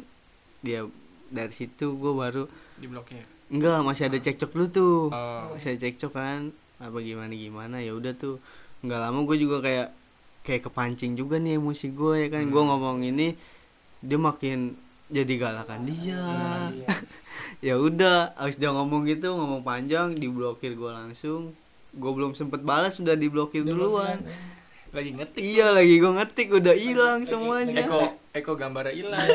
[0.60, 0.86] Dia
[1.28, 2.44] dari situ gue baru
[2.76, 3.24] diblokir?
[3.48, 4.96] Enggak masih ada cekcok dulu tuh.
[5.10, 5.52] Oh.
[5.52, 6.40] masih ada cekcok kan?
[6.78, 7.78] Apa gimana gimana?
[7.78, 8.40] Ya udah tuh.
[8.82, 9.88] Nggak lama gue juga kayak
[10.42, 12.44] kayak kepancing juga nih emosi gue ya kan?
[12.46, 12.70] Gue Hmm.
[12.70, 13.36] ngomong ini
[14.00, 14.74] dia makin
[15.08, 16.18] jadi galakan dia.
[16.18, 16.88] Hmm, iya.
[17.60, 21.52] ya udah habis dia ngomong gitu ngomong panjang diblokir gue langsung.
[21.92, 24.24] Gue belum sempet balas sudah diblokir duluan.
[24.24, 27.84] Diblokiran, lagi ngetik iya lagi gue ngetik udah hilang semuanya.
[27.84, 28.00] Eko
[28.32, 29.00] Eko gambarnya iya.
[29.04, 29.28] hilang.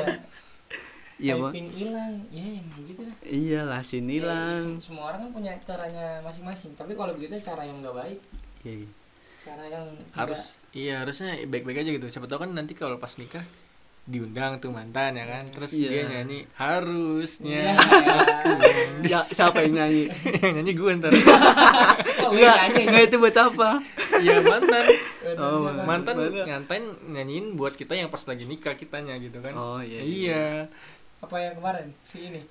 [1.16, 1.32] Iya.
[1.40, 1.52] Bang.
[1.52, 2.12] Typing hilang.
[2.28, 4.56] Ya emang gitu lah iya lasin Ya, hilang.
[4.56, 6.76] sem- semua orang kan punya caranya masing-masing.
[6.76, 8.20] Tapi kalau begitu cara yang nggak baik.
[8.64, 8.88] Iya.
[9.46, 10.42] cara yang tidak harus
[10.74, 12.06] iya harusnya baik-baik aja gitu.
[12.10, 13.46] Siapa tahu kan nanti kalau pas nikah
[14.06, 15.44] diundang tuh mantan ya kan?
[15.50, 15.88] Terus Iya.
[15.90, 19.02] dia nyanyi harusnya Iya.
[19.02, 20.06] ya siapa yang nyanyi?
[20.42, 21.10] Yang nyanyi gue ntar.
[22.16, 22.82] Oh, enggak iya, nyanyi.
[22.86, 23.68] enggak itu buat apa
[24.18, 24.82] iya mantan.
[25.36, 26.42] Oh, mantan Mana?
[26.42, 29.52] nyantain nyanyiin buat kita yang pas lagi nikah kitanya gitu kan.
[29.54, 30.44] Oh iya iya
[31.18, 31.86] apa yang kemarin?
[32.02, 32.42] Si ini?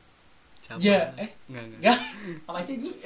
[0.62, 0.80] Siapa?
[0.80, 1.30] Ya eh.
[1.50, 1.64] enggak.
[1.66, 1.98] Enggak enggak
[2.46, 2.94] apa aja nih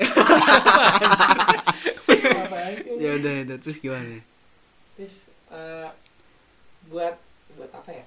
[2.43, 3.57] apa aja ya udah ya udah.
[3.61, 4.17] Terus gimana?
[4.95, 5.15] Terus
[5.49, 5.87] eh,
[6.87, 7.15] buat
[7.55, 8.05] buat apa ya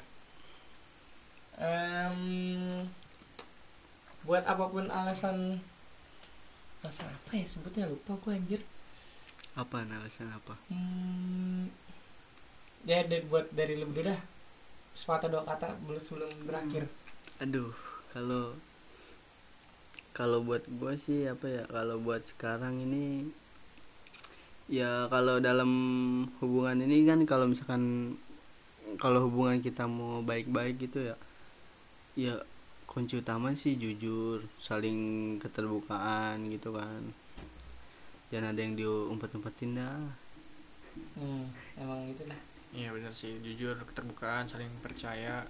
[1.62, 2.18] Em,
[4.26, 5.62] buat apa pun alasan
[6.82, 7.46] alasan apa ya?
[7.46, 8.60] Sebutnya lupa gue anjir.
[9.54, 10.58] Apa alasan apa?
[10.66, 11.70] Hmm,
[12.82, 14.20] ya dari, buat dari lu berdua dah.
[14.90, 16.90] Sepatah dua kata belum sebelum berakhir.
[17.38, 17.70] Aduh
[18.10, 18.58] kalau
[20.10, 21.62] kalau buat gue sih apa ya?
[21.70, 23.30] Kalau buat sekarang ini
[24.66, 25.70] ya kalau dalam
[26.42, 28.14] hubungan ini kan kalau misalkan
[28.98, 31.16] kalau hubungan kita mau baik-baik gitu ya
[32.12, 32.36] ya
[32.84, 37.02] kunci utama sih jujur saling keterbukaan gitu kan.
[38.28, 40.00] Jangan ada yang diumpet-umpetin dah.
[41.16, 41.48] Hmm,
[41.80, 43.36] emang gitu dah iya benar sih.
[43.44, 45.44] Jujur keterbukaan saling percaya.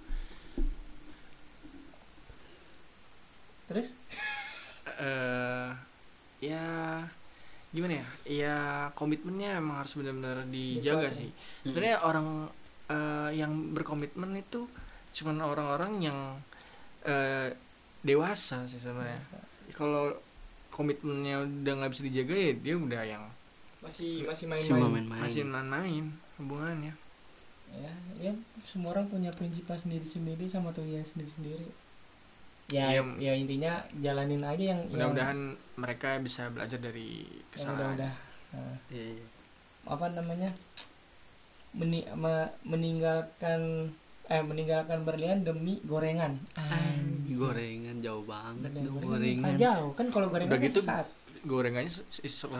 [3.67, 3.95] Terus?
[4.99, 5.71] Eh
[6.43, 6.67] ya
[7.71, 8.07] gimana ya?
[8.27, 8.57] Ya
[8.93, 11.17] komitmennya emang harus benar-benar dijaga Dikuatin.
[11.17, 11.31] sih.
[11.63, 12.27] Sebenarnya orang
[12.91, 14.67] eh, yang berkomitmen itu
[15.13, 16.19] cuman orang-orang yang
[17.03, 17.49] eh,
[18.01, 19.19] dewasa sih sebenarnya.
[19.71, 20.11] Kalau
[20.69, 23.23] komitmennya udah nggak bisa dijaga ya dia udah yang
[23.79, 25.21] masih masih si main-main main-main.
[25.21, 26.05] Masih main-main
[26.37, 26.93] hubungannya.
[27.73, 28.31] Ya ya
[28.61, 31.67] semua orang punya prinsipnya sendiri-sendiri sama tujuan sendiri-sendiri.
[32.71, 33.01] Ya Iya.
[33.19, 35.39] ya intinya jalanin aja yang yang- mudah-mudahan
[35.75, 37.75] mereka bisa belajar dari yang kesalahan.
[37.91, 38.13] udah-udah
[38.55, 39.25] nah, Iya, iya.
[39.83, 40.49] apa namanya?
[41.73, 43.89] Meni ma- meninggalkan
[44.25, 47.35] eh meninggalkan berlian demi gorengan Anjing.
[47.35, 51.07] gorengan jauh banget dong, gorengan gorengan kan jauh kan kalau gorengan Udah kan gitu, sesaat
[51.43, 51.91] gorengannya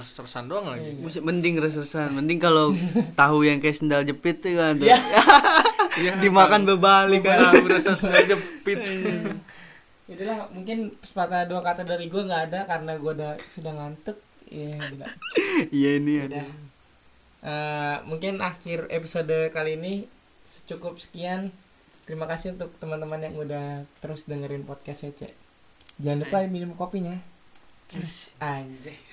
[0.04, 1.24] sersan doang lagi Iya.
[1.24, 2.68] Mending resesan mending kalau
[3.16, 4.92] tahu yang kayak sendal jepit tuh kan tuh.
[4.92, 5.00] Iya.
[5.94, 8.82] Iya, dimakan berbalik kan Tahu rasa sendal jepit
[10.04, 14.76] itulah mungkin sepatah dua kata dari gue nggak ada karena gue udah sudah ngantuk ya
[14.76, 15.08] gila.
[15.72, 16.44] iya ini ada
[17.44, 20.08] Eh, mungkin akhir episode kali ini
[20.44, 21.52] secukup sekian.
[22.04, 25.34] Terima kasih untuk teman-teman yang udah terus dengerin podcast Cek.
[26.04, 27.16] Jangan lupa minum kopinya.
[27.88, 29.13] Cheers anjay